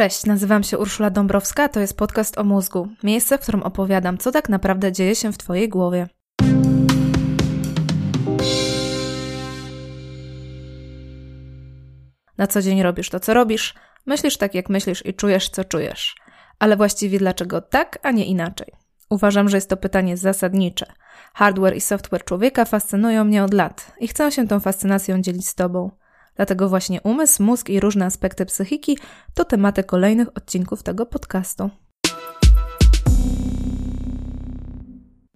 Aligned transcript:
Cześć, 0.00 0.26
nazywam 0.26 0.62
się 0.62 0.78
Urszula 0.78 1.10
Dąbrowska, 1.10 1.68
to 1.68 1.80
jest 1.80 1.96
podcast 1.96 2.38
o 2.38 2.44
mózgu. 2.44 2.88
Miejsce, 3.02 3.38
w 3.38 3.40
którym 3.40 3.62
opowiadam, 3.62 4.18
co 4.18 4.32
tak 4.32 4.48
naprawdę 4.48 4.92
dzieje 4.92 5.14
się 5.14 5.32
w 5.32 5.38
Twojej 5.38 5.68
głowie. 5.68 6.08
Na 12.38 12.46
co 12.46 12.62
dzień 12.62 12.82
robisz 12.82 13.10
to, 13.10 13.20
co 13.20 13.34
robisz, 13.34 13.74
myślisz 14.06 14.36
tak, 14.36 14.54
jak 14.54 14.68
myślisz 14.68 15.06
i 15.06 15.14
czujesz, 15.14 15.48
co 15.48 15.64
czujesz. 15.64 16.16
Ale 16.58 16.76
właściwie 16.76 17.18
dlaczego 17.18 17.60
tak, 17.60 17.98
a 18.02 18.10
nie 18.10 18.24
inaczej? 18.24 18.72
Uważam, 19.10 19.48
że 19.48 19.56
jest 19.56 19.70
to 19.70 19.76
pytanie 19.76 20.16
zasadnicze. 20.16 20.86
Hardware 21.34 21.76
i 21.76 21.80
software 21.80 22.24
człowieka 22.24 22.64
fascynują 22.64 23.24
mnie 23.24 23.44
od 23.44 23.54
lat 23.54 23.92
i 23.98 24.08
chcę 24.08 24.32
się 24.32 24.48
tą 24.48 24.60
fascynacją 24.60 25.20
dzielić 25.20 25.48
z 25.48 25.54
Tobą. 25.54 25.90
Dlatego 26.40 26.68
właśnie 26.68 27.00
umysł, 27.00 27.42
mózg 27.42 27.68
i 27.68 27.80
różne 27.80 28.06
aspekty 28.06 28.46
psychiki 28.46 28.98
to 29.34 29.44
tematy 29.44 29.84
kolejnych 29.84 30.28
odcinków 30.36 30.82
tego 30.82 31.06
podcastu. 31.06 31.70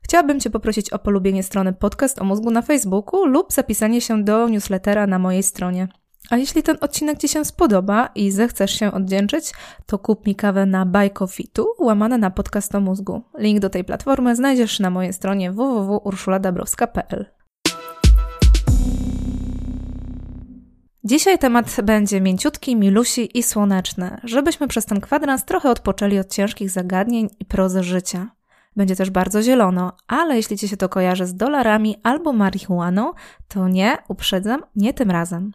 Chciałabym 0.03 0.41
Cię 0.41 0.51
poprosić 0.51 0.91
o 0.91 0.99
polubienie 0.99 1.43
strony 1.43 1.73
Podcast 1.73 2.21
o 2.21 2.25
mózgu 2.25 2.51
na 2.51 2.63
Facebooku 2.63 3.27
lub 3.27 3.53
zapisanie 3.53 4.01
się 4.01 4.25
do 4.25 4.49
newslettera 4.49 5.07
na 5.07 5.19
mojej 5.19 5.43
stronie. 5.43 5.89
A 6.31 6.37
jeśli 6.37 6.63
ten 6.63 6.77
odcinek 6.81 7.19
Ci 7.19 7.29
się 7.29 7.45
spodoba 7.45 8.09
i 8.15 8.31
zechcesz 8.31 8.79
się 8.79 8.93
oddzięczyć, 8.93 9.53
to 9.87 9.99
kup 9.99 10.27
mi 10.27 10.35
kawę 10.35 10.67
na 10.67 10.87
Bajkofitu, 10.87 11.67
łamane 11.79 12.19
na 12.19 12.31
podcast 12.31 12.75
o 12.75 12.81
mózgu. 12.81 13.23
Link 13.39 13.61
do 13.61 13.71
tej 13.71 13.85
platformy 13.85 14.37
znajdziesz 14.37 14.81
na 14.81 14.91
mojej 14.91 15.13
stronie 15.13 15.53
www.urszuladabrowska.pl. 15.53 17.44
Dzisiaj 21.07 21.39
temat 21.39 21.81
będzie 21.83 22.21
mięciutki, 22.21 22.77
milusi 22.77 23.39
i 23.39 23.43
słoneczny, 23.43 24.21
żebyśmy 24.25 24.69
przez 24.69 24.87
ten 24.87 25.01
kwadrans 25.01 25.45
trochę 25.45 25.71
odpoczęli 25.71 26.19
od 26.19 26.33
ciężkich 26.35 26.71
zagadnień 26.71 27.29
i 27.41 27.45
prozy 27.45 27.83
życia. 27.83 28.31
Będzie 28.77 28.97
też 28.97 29.11
bardzo 29.11 29.43
zielono, 29.43 29.93
ale 30.09 30.37
jeśli 30.37 30.59
Ci 30.59 30.69
się 30.69 30.77
to 30.77 30.89
kojarzy 30.89 31.27
z 31.27 31.35
dolarami 31.35 31.97
albo 32.03 32.33
marihuaną, 32.33 33.13
to 33.49 33.69
nie, 33.69 33.99
uprzedzam, 34.09 34.63
nie 34.77 34.95
tym 34.95 35.11
razem. 35.11 35.53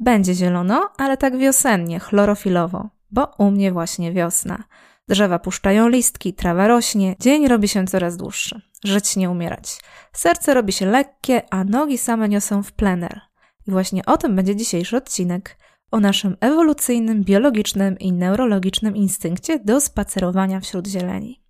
Będzie 0.00 0.34
zielono, 0.34 0.90
ale 0.98 1.16
tak 1.16 1.36
wiosennie, 1.36 2.00
chlorofilowo, 2.00 2.88
bo 3.10 3.34
u 3.38 3.50
mnie 3.50 3.72
właśnie 3.72 4.12
wiosna. 4.12 4.64
Drzewa 5.08 5.38
puszczają 5.38 5.88
listki, 5.88 6.34
trawa 6.34 6.68
rośnie, 6.68 7.16
dzień 7.20 7.48
robi 7.48 7.68
się 7.68 7.86
coraz 7.86 8.16
dłuższy. 8.16 8.60
Żyć 8.84 9.16
nie 9.16 9.30
umierać. 9.30 9.80
Serce 10.12 10.54
robi 10.54 10.72
się 10.72 10.86
lekkie, 10.86 11.42
a 11.50 11.64
nogi 11.64 11.98
same 11.98 12.28
niosą 12.28 12.62
w 12.62 12.72
plener. 12.72 13.31
I 13.68 13.70
właśnie 13.70 14.04
o 14.06 14.16
tym 14.16 14.36
będzie 14.36 14.56
dzisiejszy 14.56 14.96
odcinek. 14.96 15.58
O 15.90 16.00
naszym 16.00 16.36
ewolucyjnym, 16.40 17.24
biologicznym 17.24 17.98
i 17.98 18.12
neurologicznym 18.12 18.96
instynkcie 18.96 19.58
do 19.58 19.80
spacerowania 19.80 20.60
wśród 20.60 20.86
zieleni. 20.86 21.42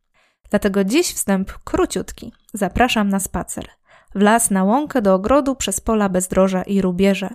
Dlatego 0.50 0.84
dziś 0.84 1.06
wstęp 1.06 1.52
króciutki. 1.64 2.32
Zapraszam 2.54 3.08
na 3.08 3.20
spacer. 3.20 3.68
W 4.14 4.20
las, 4.20 4.50
na 4.50 4.64
łąkę, 4.64 5.02
do 5.02 5.14
ogrodu, 5.14 5.56
przez 5.56 5.80
pola 5.80 6.08
bezdroża 6.08 6.62
i 6.62 6.82
rubieże. 6.82 7.28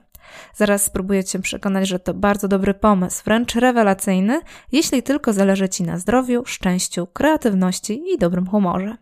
Zaraz 0.56 0.84
spróbuję 0.84 1.23
Cię 1.23 1.39
przekonać, 1.39 1.88
że 1.88 2.00
to 2.00 2.14
bardzo 2.14 2.47
dobry 2.47 2.73
pomysł, 2.73 3.23
wręcz 3.25 3.56
rewelacyjny, 3.56 4.41
jeśli 4.72 5.03
tylko 5.03 5.34
zależy 5.34 5.69
Ci 5.69 5.84
na 5.84 5.97
zdrowiu, 5.97 6.45
szczęściu, 6.45 7.08
kreatywności 7.08 8.03
i 8.14 8.17
dobrym 8.17 8.47
humorze. 8.47 8.97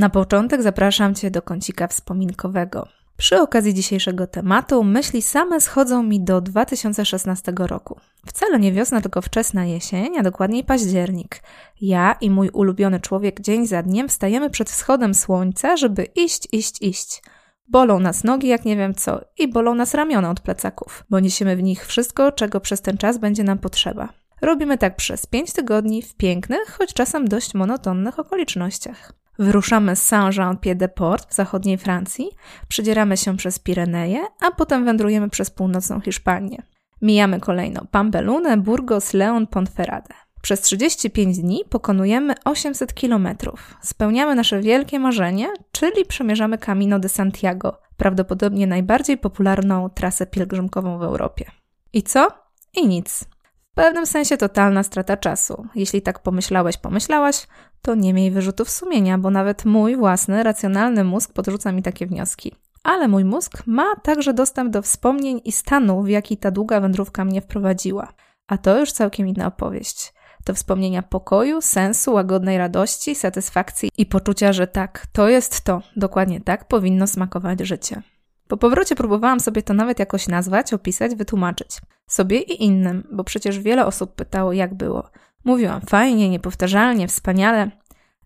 Na 0.00 0.10
początek 0.10 0.62
zapraszam 0.62 1.14
Cię 1.14 1.30
do 1.30 1.42
kącika 1.42 1.88
wspominkowego. 1.88 2.88
Przy 3.16 3.40
okazji 3.40 3.74
dzisiejszego 3.74 4.26
tematu 4.26 4.84
myśli 4.84 5.22
same 5.22 5.60
schodzą 5.60 6.02
mi 6.02 6.20
do 6.20 6.40
2016 6.40 7.52
roku. 7.56 8.00
Wcale 8.26 8.58
nie 8.58 8.72
wiosna, 8.72 9.00
tylko 9.00 9.22
wczesna 9.22 9.64
jesień, 9.64 10.18
a 10.18 10.22
dokładniej 10.22 10.64
październik. 10.64 11.42
Ja 11.80 12.16
i 12.20 12.30
mój 12.30 12.48
ulubiony 12.48 13.00
człowiek 13.00 13.40
dzień 13.40 13.66
za 13.66 13.82
dniem 13.82 14.08
wstajemy 14.08 14.50
przed 14.50 14.70
wschodem 14.70 15.14
słońca, 15.14 15.76
żeby 15.76 16.04
iść, 16.04 16.48
iść, 16.52 16.82
iść. 16.82 17.22
Bolą 17.68 18.00
nas 18.00 18.24
nogi, 18.24 18.48
jak 18.48 18.64
nie 18.64 18.76
wiem 18.76 18.94
co, 18.94 19.20
i 19.38 19.48
bolą 19.48 19.74
nas 19.74 19.94
ramiona 19.94 20.30
od 20.30 20.40
plecaków, 20.40 21.04
bo 21.10 21.20
niesiemy 21.20 21.56
w 21.56 21.62
nich 21.62 21.86
wszystko, 21.86 22.32
czego 22.32 22.60
przez 22.60 22.80
ten 22.80 22.98
czas 22.98 23.18
będzie 23.18 23.44
nam 23.44 23.58
potrzeba. 23.58 24.19
Robimy 24.42 24.78
tak 24.78 24.96
przez 24.96 25.26
pięć 25.26 25.52
tygodni 25.52 26.02
w 26.02 26.14
pięknych, 26.14 26.76
choć 26.78 26.94
czasem 26.94 27.28
dość 27.28 27.54
monotonnych 27.54 28.18
okolicznościach. 28.18 29.12
Wyruszamy 29.38 29.96
z 29.96 30.02
Saint-Jean-Pied-de-Port 30.02 31.30
w 31.30 31.34
zachodniej 31.34 31.78
Francji, 31.78 32.30
przedzieramy 32.68 33.16
się 33.16 33.36
przez 33.36 33.58
Pireneje, 33.58 34.26
a 34.40 34.50
potem 34.50 34.84
wędrujemy 34.84 35.30
przez 35.30 35.50
północną 35.50 36.00
Hiszpanię. 36.00 36.62
Mijamy 37.02 37.40
kolejno 37.40 37.82
Pampelunę, 37.90 38.56
Burgos, 38.56 39.14
Leon, 39.14 39.46
Ponferrada. 39.46 40.14
Przez 40.42 40.60
35 40.60 41.38
dni 41.38 41.64
pokonujemy 41.68 42.34
800 42.44 42.94
kilometrów. 42.94 43.76
Spełniamy 43.82 44.34
nasze 44.34 44.60
wielkie 44.60 44.98
marzenie, 44.98 45.48
czyli 45.72 46.04
przemierzamy 46.04 46.58
Camino 46.58 46.98
de 46.98 47.08
Santiago, 47.08 47.80
prawdopodobnie 47.96 48.66
najbardziej 48.66 49.18
popularną 49.18 49.90
trasę 49.90 50.26
pielgrzymkową 50.26 50.98
w 50.98 51.02
Europie. 51.02 51.50
I 51.92 52.02
co? 52.02 52.28
I 52.76 52.86
nic. 52.86 53.24
W 53.72 53.74
pewnym 53.74 54.06
sensie 54.06 54.36
totalna 54.36 54.82
strata 54.82 55.16
czasu. 55.16 55.66
Jeśli 55.74 56.02
tak 56.02 56.18
pomyślałeś, 56.18 56.76
pomyślałaś, 56.76 57.46
to 57.82 57.94
nie 57.94 58.14
miej 58.14 58.30
wyrzutów 58.30 58.70
sumienia, 58.70 59.18
bo 59.18 59.30
nawet 59.30 59.64
mój 59.64 59.96
własny, 59.96 60.42
racjonalny 60.42 61.04
mózg 61.04 61.32
podrzuca 61.32 61.72
mi 61.72 61.82
takie 61.82 62.06
wnioski. 62.06 62.54
Ale 62.82 63.08
mój 63.08 63.24
mózg 63.24 63.62
ma 63.66 63.96
także 63.96 64.34
dostęp 64.34 64.72
do 64.72 64.82
wspomnień 64.82 65.40
i 65.44 65.52
stanu, 65.52 66.02
w 66.02 66.08
jaki 66.08 66.36
ta 66.36 66.50
długa 66.50 66.80
wędrówka 66.80 67.24
mnie 67.24 67.40
wprowadziła. 67.40 68.12
A 68.48 68.58
to 68.58 68.78
już 68.78 68.92
całkiem 68.92 69.28
inna 69.28 69.46
opowieść. 69.46 70.12
To 70.44 70.54
wspomnienia 70.54 71.02
pokoju, 71.02 71.60
sensu, 71.60 72.12
łagodnej 72.12 72.58
radości, 72.58 73.14
satysfakcji 73.14 73.90
i 73.98 74.06
poczucia, 74.06 74.52
że 74.52 74.66
tak, 74.66 75.06
to 75.12 75.28
jest 75.28 75.60
to, 75.60 75.82
dokładnie 75.96 76.40
tak 76.40 76.68
powinno 76.68 77.06
smakować 77.06 77.60
życie. 77.60 78.02
Po 78.50 78.56
powrocie 78.56 78.96
próbowałam 78.96 79.40
sobie 79.40 79.62
to 79.62 79.74
nawet 79.74 79.98
jakoś 79.98 80.28
nazwać, 80.28 80.72
opisać, 80.72 81.14
wytłumaczyć. 81.14 81.80
Sobie 82.06 82.38
i 82.38 82.64
innym, 82.64 83.08
bo 83.12 83.24
przecież 83.24 83.58
wiele 83.58 83.86
osób 83.86 84.14
pytało, 84.14 84.52
jak 84.52 84.74
było. 84.74 85.10
Mówiłam 85.44 85.80
fajnie, 85.80 86.28
niepowtarzalnie, 86.28 87.08
wspaniale, 87.08 87.70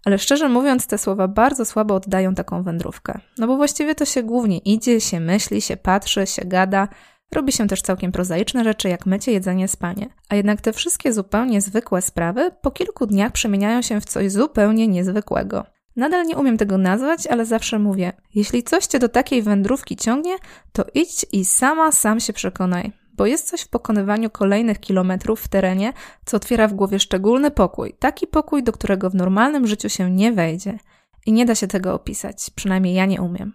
ale 0.05 0.19
szczerze 0.19 0.49
mówiąc, 0.49 0.87
te 0.87 0.99
słowa 0.99 1.29
bardzo 1.29 1.65
słabo 1.65 1.95
oddają 1.95 2.35
taką 2.35 2.63
wędrówkę. 2.63 3.21
No 3.39 3.47
bo 3.47 3.57
właściwie 3.57 3.95
to 3.95 4.05
się 4.05 4.23
głównie 4.23 4.59
idzie, 4.59 5.01
się 5.01 5.21
myśli, 5.21 5.61
się 5.61 5.77
patrzy, 5.77 6.27
się 6.27 6.43
gada. 6.45 6.89
Robi 7.35 7.53
się 7.53 7.67
też 7.67 7.83
całkiem 7.83 8.13
prozaiczne 8.13 8.65
rzeczy, 8.65 8.89
jak 8.89 9.07
mycie, 9.07 9.33
jedzenie, 9.33 9.69
spanie. 9.69 10.09
A 10.29 10.35
jednak 10.35 10.61
te 10.61 10.73
wszystkie 10.73 11.13
zupełnie 11.13 11.61
zwykłe 11.61 12.03
sprawy 12.03 12.51
po 12.63 12.71
kilku 12.71 13.07
dniach 13.07 13.33
przemieniają 13.33 13.83
się 13.83 14.01
w 14.01 14.05
coś 14.05 14.33
zupełnie 14.33 14.89
niezwykłego. 14.89 15.74
Nadal 15.97 16.27
nie 16.27 16.37
umiem 16.37 16.57
tego 16.57 16.79
nazwać, 16.79 17.27
ale 17.27 17.47
zawsze 17.47 17.79
mówię: 17.79 18.13
jeśli 18.35 18.63
coś 18.63 18.87
cię 18.87 18.99
do 18.99 19.09
takiej 19.09 19.43
wędrówki 19.43 19.97
ciągnie, 19.97 20.37
to 20.73 20.85
idź 20.95 21.27
i 21.33 21.45
sama, 21.45 21.93
sam 21.93 22.21
się 22.21 22.33
przekonaj 22.33 22.93
bo 23.17 23.27
jest 23.27 23.51
coś 23.51 23.61
w 23.61 23.69
pokonywaniu 23.69 24.31
kolejnych 24.31 24.81
kilometrów 24.81 25.41
w 25.41 25.49
terenie, 25.49 25.93
co 26.25 26.37
otwiera 26.37 26.69
w 26.69 26.75
głowie 26.75 26.99
szczególny 27.01 27.51
pokój, 27.51 27.95
taki 27.99 28.27
pokój, 28.27 28.63
do 28.63 28.73
którego 28.73 29.11
w 29.11 29.15
normalnym 29.15 29.67
życiu 29.67 29.89
się 29.89 30.11
nie 30.11 30.33
wejdzie. 30.33 30.79
I 31.27 31.33
nie 31.33 31.47
da 31.47 31.55
się 31.55 31.67
tego 31.67 31.95
opisać, 31.95 32.51
przynajmniej 32.55 32.95
ja 32.95 33.07
nie 33.07 33.23
umiem. 33.23 33.53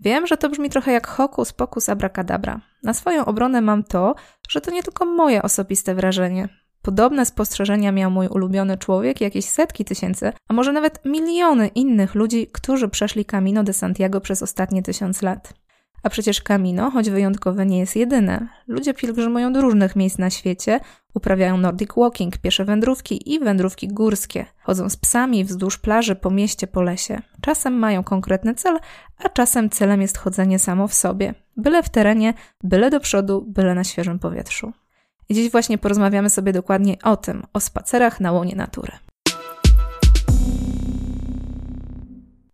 Wiem, 0.00 0.26
że 0.26 0.36
to 0.36 0.48
brzmi 0.48 0.70
trochę 0.70 0.92
jak 0.92 1.06
hokus 1.06 1.52
pokus 1.52 1.88
abracadabra. 1.88 2.60
Na 2.82 2.94
swoją 2.94 3.24
obronę 3.24 3.60
mam 3.60 3.84
to, 3.84 4.14
że 4.48 4.60
to 4.60 4.70
nie 4.70 4.82
tylko 4.82 5.04
moje 5.04 5.42
osobiste 5.42 5.94
wrażenie. 5.94 6.48
Podobne 6.82 7.26
spostrzeżenia 7.26 7.92
miał 7.92 8.10
mój 8.10 8.26
ulubiony 8.26 8.78
człowiek, 8.78 9.20
jakieś 9.20 9.44
setki 9.44 9.84
tysięcy, 9.84 10.32
a 10.48 10.52
może 10.52 10.72
nawet 10.72 11.00
miliony 11.04 11.68
innych 11.68 12.14
ludzi, 12.14 12.46
którzy 12.52 12.88
przeszli 12.88 13.24
Camino 13.24 13.64
de 13.64 13.72
Santiago 13.72 14.20
przez 14.20 14.42
ostatnie 14.42 14.82
tysiąc 14.82 15.22
lat. 15.22 15.54
A 16.02 16.10
przecież 16.10 16.42
Camino, 16.42 16.90
choć 16.90 17.10
wyjątkowe, 17.10 17.66
nie 17.66 17.78
jest 17.78 17.96
jedyne. 17.96 18.48
Ludzie 18.66 18.94
pielgrzymują 18.94 19.52
do 19.52 19.60
różnych 19.60 19.96
miejsc 19.96 20.18
na 20.18 20.30
świecie, 20.30 20.80
uprawiają 21.14 21.56
nordic 21.56 21.90
walking, 21.96 22.38
piesze 22.38 22.64
wędrówki 22.64 23.34
i 23.34 23.40
wędrówki 23.40 23.88
górskie. 23.88 24.46
Chodzą 24.62 24.90
z 24.90 24.96
psami 24.96 25.44
wzdłuż 25.44 25.78
plaży, 25.78 26.16
po 26.16 26.30
mieście, 26.30 26.66
po 26.66 26.82
lesie. 26.82 27.22
Czasem 27.40 27.78
mają 27.78 28.04
konkretny 28.04 28.54
cel, 28.54 28.78
a 29.18 29.28
czasem 29.28 29.70
celem 29.70 30.02
jest 30.02 30.18
chodzenie 30.18 30.58
samo 30.58 30.88
w 30.88 30.94
sobie. 30.94 31.34
Byle 31.56 31.82
w 31.82 31.88
terenie, 31.88 32.34
byle 32.64 32.90
do 32.90 33.00
przodu, 33.00 33.44
byle 33.48 33.74
na 33.74 33.84
świeżym 33.84 34.18
powietrzu. 34.18 34.72
I 35.30 35.34
dziś 35.34 35.50
właśnie 35.50 35.78
porozmawiamy 35.78 36.30
sobie 36.30 36.52
dokładnie 36.52 36.96
o 37.04 37.16
tym, 37.16 37.42
o 37.52 37.60
spacerach 37.60 38.20
na 38.20 38.32
łonie 38.32 38.56
natury. 38.56 38.92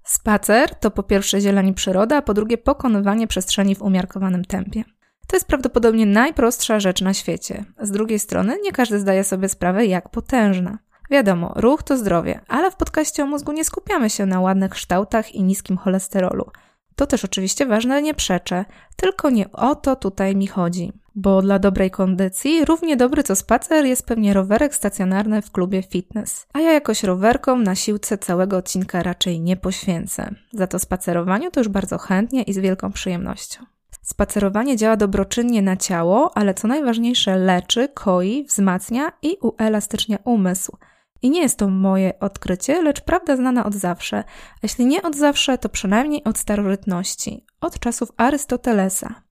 Spacer 0.05 0.75
to 0.75 0.91
po 0.91 1.03
pierwsze 1.03 1.41
zieleni 1.41 1.75
przyroda, 1.75 2.17
a 2.17 2.23
po 2.23 2.35
drugie 2.35 2.59
pokonywanie 2.59 3.27
przestrzeni 3.27 3.75
w 3.75 3.83
umiarkowanym 3.83 4.45
tempie. 4.45 4.85
To 5.29 5.37
jest 5.37 5.47
prawdopodobnie 5.47 6.07
najprostsza 6.07 6.81
rzecz 6.81 7.01
na 7.01 7.15
świecie. 7.15 7.65
Z 7.81 7.91
drugiej 7.91 8.19
strony 8.19 8.59
nie 8.63 8.73
każdy 8.73 8.99
zdaje 8.99 9.25
sobie 9.25 9.49
sprawę, 9.49 9.87
jak 9.87 10.09
potężna. 10.09 10.79
Wiadomo, 11.11 11.53
ruch 11.57 11.83
to 11.83 11.97
zdrowie, 11.97 12.41
ale 12.49 12.71
w 12.71 12.77
podcaście 12.77 13.23
o 13.23 13.27
mózgu 13.27 13.53
nie 13.53 13.65
skupiamy 13.65 14.11
się 14.11 14.27
na 14.27 14.41
ładnych 14.41 14.71
kształtach 14.71 15.35
i 15.35 15.43
niskim 15.43 15.77
cholesterolu. 15.77 16.51
To 16.97 17.07
też 17.07 17.25
oczywiście 17.25 17.67
ważne, 17.67 18.03
nie 18.03 18.15
przeczę, 18.15 18.65
tylko 18.97 19.31
nie 19.31 19.53
o 19.53 19.75
to 19.75 19.97
tutaj 19.97 20.37
mi 20.37 20.47
chodzi. 20.47 20.93
Bo 21.17 21.43
dla 21.43 21.59
dobrej 21.59 21.91
kondycji 21.91 22.65
równie 22.65 22.97
dobry 22.97 23.23
co 23.23 23.37
spacer 23.37 23.85
jest 23.85 24.07
pewnie 24.07 24.35
rowerek 24.35 24.75
stacjonarny 24.75 25.43
w 25.43 25.51
klubie 25.51 25.83
fitness. 25.83 26.47
A 26.53 26.61
ja 26.61 26.73
jakoś 26.73 27.03
rowerkom 27.03 27.63
na 27.63 27.75
siłce 27.75 28.19
całego 28.19 28.57
odcinka 28.57 29.03
raczej 29.03 29.41
nie 29.41 29.57
poświęcę. 29.57 30.35
Za 30.53 30.67
to 30.67 30.79
spacerowaniu 30.79 31.51
to 31.51 31.61
już 31.61 31.69
bardzo 31.69 31.99
chętnie 31.99 32.43
i 32.43 32.53
z 32.53 32.59
wielką 32.59 32.93
przyjemnością. 32.93 33.65
Spacerowanie 34.03 34.77
działa 34.77 34.97
dobroczynnie 34.97 35.63
na 35.63 35.77
ciało, 35.77 36.37
ale 36.37 36.55
co 36.55 36.69
najważniejsze 36.69 37.37
leczy, 37.37 37.89
koi, 37.95 38.45
wzmacnia 38.45 39.13
i 39.23 39.37
uelastycznia 39.43 40.19
umysł. 40.25 40.77
I 41.23 41.31
nie 41.31 41.43
jest 41.43 41.59
to 41.59 41.69
moje 41.69 42.19
odkrycie, 42.21 42.83
lecz 42.83 43.01
prawda 43.01 43.37
znana 43.37 43.67
od 43.67 43.75
zawsze. 43.75 44.17
A 44.55 44.59
jeśli 44.63 44.87
nie 44.87 45.03
od 45.03 45.17
zawsze, 45.17 45.59
to 45.59 45.69
przynajmniej 45.69 46.25
od 46.25 46.39
starożytności, 46.39 47.47
od 47.61 47.79
czasów 47.79 48.13
Arystotelesa. 48.17 49.26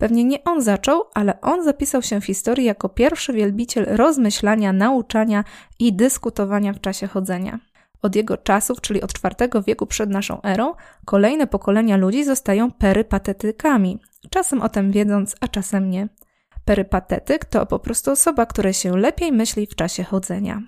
Pewnie 0.00 0.24
nie 0.24 0.44
on 0.44 0.62
zaczął, 0.62 1.02
ale 1.14 1.40
on 1.40 1.64
zapisał 1.64 2.02
się 2.02 2.20
w 2.20 2.24
historii 2.24 2.64
jako 2.64 2.88
pierwszy 2.88 3.32
wielbiciel 3.32 3.86
rozmyślania, 3.96 4.72
nauczania 4.72 5.44
i 5.78 5.92
dyskutowania 5.92 6.72
w 6.72 6.80
czasie 6.80 7.06
chodzenia. 7.06 7.58
Od 8.02 8.16
jego 8.16 8.36
czasów, 8.36 8.80
czyli 8.80 9.02
od 9.02 9.10
IV 9.10 9.62
wieku 9.66 9.86
przed 9.86 10.10
naszą 10.10 10.42
erą, 10.42 10.74
kolejne 11.04 11.46
pokolenia 11.46 11.96
ludzi 11.96 12.24
zostają 12.24 12.70
perypatetykami, 12.70 13.98
czasem 14.30 14.62
o 14.62 14.68
tym 14.68 14.92
wiedząc, 14.92 15.36
a 15.40 15.48
czasem 15.48 15.90
nie. 15.90 16.08
Perypatetyk 16.64 17.44
to 17.44 17.66
po 17.66 17.78
prostu 17.78 18.10
osoba, 18.10 18.46
która 18.46 18.72
się 18.72 18.96
lepiej 18.96 19.32
myśli 19.32 19.66
w 19.66 19.74
czasie 19.74 20.04
chodzenia. 20.04 20.62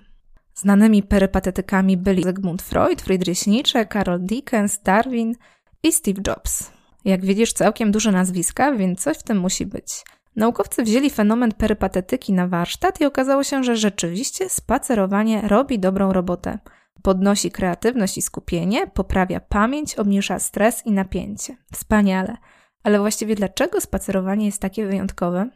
Znanymi 0.55 1.03
perypatetykami 1.03 1.97
byli 1.97 2.23
Zygmunt 2.23 2.61
Freud, 2.61 3.01
Friedrich 3.01 3.47
Nietzsche, 3.47 3.85
Karol 3.85 4.19
Dickens, 4.19 4.79
Darwin 4.83 5.35
i 5.83 5.91
Steve 5.91 6.21
Jobs. 6.27 6.82
Jak 7.05 7.25
widzisz, 7.25 7.53
całkiem 7.53 7.91
duże 7.91 8.11
nazwiska, 8.11 8.71
więc 8.71 9.03
coś 9.03 9.17
w 9.17 9.23
tym 9.23 9.39
musi 9.39 9.65
być. 9.65 10.03
Naukowcy 10.35 10.83
wzięli 10.83 11.09
fenomen 11.09 11.51
perypatetyki 11.51 12.33
na 12.33 12.47
warsztat 12.47 13.01
i 13.01 13.05
okazało 13.05 13.43
się, 13.43 13.63
że 13.63 13.75
rzeczywiście 13.75 14.49
spacerowanie 14.49 15.41
robi 15.47 15.79
dobrą 15.79 16.13
robotę. 16.13 16.59
Podnosi 17.01 17.51
kreatywność 17.51 18.17
i 18.17 18.21
skupienie, 18.21 18.87
poprawia 18.87 19.39
pamięć, 19.39 19.95
obniża 19.95 20.39
stres 20.39 20.85
i 20.85 20.91
napięcie. 20.91 21.57
Wspaniale. 21.73 22.37
Ale 22.83 22.99
właściwie 22.99 23.35
dlaczego 23.35 23.81
spacerowanie 23.81 24.45
jest 24.45 24.61
takie 24.61 24.85
wyjątkowe? 24.85 25.49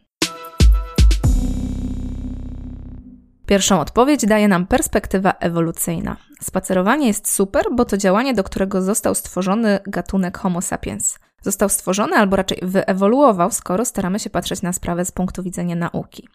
Pierwszą 3.46 3.80
odpowiedź 3.80 4.26
daje 4.26 4.48
nam 4.48 4.68
perspektywa 4.68 5.32
ewolucyjna. 5.32 6.18
Spacerowanie 6.42 7.08
jest 7.08 7.32
super, 7.32 7.66
bo 7.76 7.86
to 7.86 7.98
działanie, 7.98 8.34
do 8.34 8.44
którego 8.44 8.82
został 8.82 9.16
stworzony 9.16 9.80
gatunek 9.88 10.38
Homo 10.38 10.62
sapiens. 10.62 11.20
Został 11.42 11.70
stworzony 11.70 12.16
albo 12.16 12.36
raczej 12.36 12.60
wyewoluował, 12.62 13.52
skoro 13.52 13.86
staramy 13.86 14.20
się 14.20 14.30
patrzeć 14.30 14.62
na 14.62 14.74
sprawę 14.74 15.06
z 15.06 15.12
punktu 15.12 15.44
widzenia 15.44 15.76
nauki. 15.76 16.28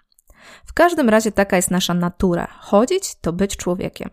W 0.65 0.73
każdym 0.73 1.09
razie 1.09 1.33
taka 1.33 1.57
jest 1.57 1.71
nasza 1.71 1.95
natura. 1.95 2.47
Chodzić 2.61 3.15
to 3.21 3.33
być 3.33 3.57
człowiekiem. 3.57 4.11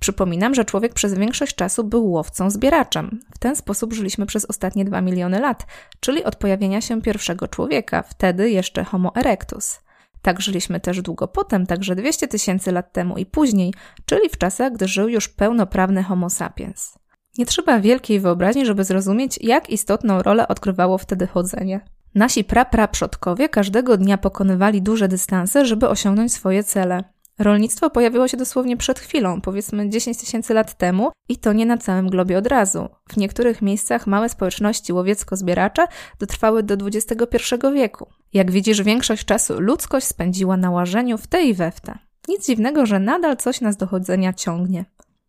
Przypominam, 0.00 0.54
że 0.54 0.64
człowiek 0.64 0.94
przez 0.94 1.14
większość 1.14 1.54
czasu 1.54 1.84
był 1.84 2.10
łowcą 2.10 2.50
zbieraczem. 2.50 3.20
W 3.34 3.38
ten 3.38 3.56
sposób 3.56 3.92
żyliśmy 3.92 4.26
przez 4.26 4.44
ostatnie 4.44 4.84
2 4.84 5.00
miliony 5.00 5.40
lat, 5.40 5.66
czyli 6.00 6.24
od 6.24 6.36
pojawienia 6.36 6.80
się 6.80 7.02
pierwszego 7.02 7.48
człowieka, 7.48 8.02
wtedy 8.02 8.50
jeszcze 8.50 8.84
Homo 8.84 9.12
erectus. 9.16 9.80
Tak 10.22 10.40
żyliśmy 10.40 10.80
też 10.80 11.02
długo 11.02 11.28
potem, 11.28 11.66
także 11.66 11.94
200 11.94 12.28
tysięcy 12.28 12.72
lat 12.72 12.92
temu 12.92 13.18
i 13.18 13.26
później, 13.26 13.74
czyli 14.06 14.28
w 14.28 14.38
czasach, 14.38 14.72
gdy 14.72 14.88
żył 14.88 15.08
już 15.08 15.28
pełnoprawny 15.28 16.02
Homo 16.02 16.30
sapiens. 16.30 16.98
Nie 17.38 17.46
trzeba 17.46 17.80
wielkiej 17.80 18.20
wyobraźni, 18.20 18.66
żeby 18.66 18.84
zrozumieć, 18.84 19.38
jak 19.42 19.70
istotną 19.70 20.22
rolę 20.22 20.48
odgrywało 20.48 20.98
wtedy 20.98 21.26
chodzenie. 21.26 21.80
Nasi 22.14 22.44
prapraprzodkowie 22.44 23.48
każdego 23.48 23.96
dnia 23.96 24.18
pokonywali 24.18 24.82
duże 24.82 25.08
dystanse, 25.08 25.66
żeby 25.66 25.88
osiągnąć 25.88 26.32
swoje 26.32 26.64
cele. 26.64 27.04
Rolnictwo 27.38 27.90
pojawiło 27.90 28.28
się 28.28 28.36
dosłownie 28.36 28.76
przed 28.76 28.98
chwilą, 28.98 29.40
powiedzmy 29.40 29.90
10 29.90 30.18
tysięcy 30.18 30.54
lat 30.54 30.78
temu, 30.78 31.10
i 31.28 31.36
to 31.36 31.52
nie 31.52 31.66
na 31.66 31.78
całym 31.78 32.08
globie 32.08 32.38
od 32.38 32.46
razu. 32.46 32.88
W 33.08 33.16
niektórych 33.16 33.62
miejscach 33.62 34.06
małe 34.06 34.28
społeczności 34.28 34.92
łowiecko-zbieracze 34.92 35.86
dotrwały 36.18 36.62
do 36.62 36.74
XXI 36.74 37.54
wieku. 37.74 38.06
Jak 38.32 38.50
widzisz, 38.50 38.82
większość 38.82 39.24
czasu 39.24 39.60
ludzkość 39.60 40.06
spędziła 40.06 40.56
na 40.56 40.70
łażeniu 40.70 41.18
w 41.18 41.26
te 41.26 41.44
i 41.44 41.54
we 41.54 41.70
w 41.70 41.80
te. 41.80 41.98
Nic 42.28 42.46
dziwnego, 42.46 42.86
że 42.86 43.00
nadal 43.00 43.36
coś 43.36 43.60
nas 43.60 43.76
do 43.76 43.86
chodzenia 43.86 44.32
ciągnie. 44.32 44.84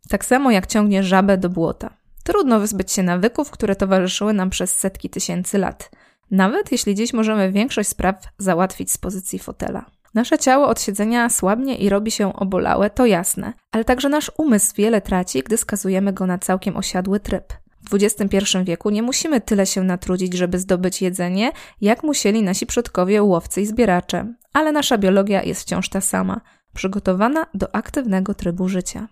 Tak 0.10 0.26
samo 0.26 0.52
jak 0.52 0.68
ciągnie 0.68 1.04
żabę 1.04 1.38
do 1.38 1.50
błota. 1.50 1.94
Trudno 2.24 2.60
wyzbyć 2.60 2.92
się 2.92 3.04
nawyków, 3.04 3.52
które 3.52 3.76
towarzyszyły 3.76 4.34
nam 4.34 4.50
przez 4.50 4.76
setki 4.76 5.10
tysięcy 5.10 5.58
lat. 5.58 5.92
Nawet 6.32 6.72
jeśli 6.72 6.96
dziś 6.96 7.14
możemy 7.14 7.52
większość 7.52 7.90
spraw 7.90 8.16
załatwić 8.38 8.92
z 8.92 8.98
pozycji 8.98 9.40
fotela. 9.40 9.86
Nasze 10.14 10.38
ciało 10.38 10.68
od 10.68 10.82
siedzenia 10.82 11.30
słabnie 11.30 11.76
i 11.76 11.90
robi 11.90 12.12
się 12.12 12.34
obolałe, 12.34 12.90
to 12.90 13.06
jasne, 13.06 13.54
ale 13.72 13.86
także 13.86 14.10
nasz 14.10 14.32
umysł 14.38 14.74
wiele 14.76 15.02
traci, 15.02 15.44
gdy 15.44 15.58
skazujemy 15.58 16.14
go 16.14 16.28
na 16.28 16.38
całkiem 16.38 16.78
osiadły 16.78 17.20
tryb. 17.20 17.54
W 17.90 17.96
XXI 17.96 18.58
wieku 18.64 18.90
nie 18.90 19.04
musimy 19.04 19.42
tyle 19.42 19.66
się 19.66 19.84
natrudzić, 19.84 20.34
żeby 20.34 20.60
zdobyć 20.60 21.02
jedzenie, 21.02 21.52
jak 21.82 22.04
musieli 22.04 22.44
nasi 22.44 22.66
przodkowie 22.66 23.24
łowcy 23.24 23.62
i 23.62 23.66
zbieracze, 23.66 24.34
ale 24.54 24.72
nasza 24.72 24.98
biologia 24.98 25.44
jest 25.44 25.62
wciąż 25.62 25.90
ta 25.90 26.02
sama, 26.02 26.42
przygotowana 26.74 27.46
do 27.54 27.76
aktywnego 27.76 28.34
trybu 28.34 28.70
życia. 28.70 29.08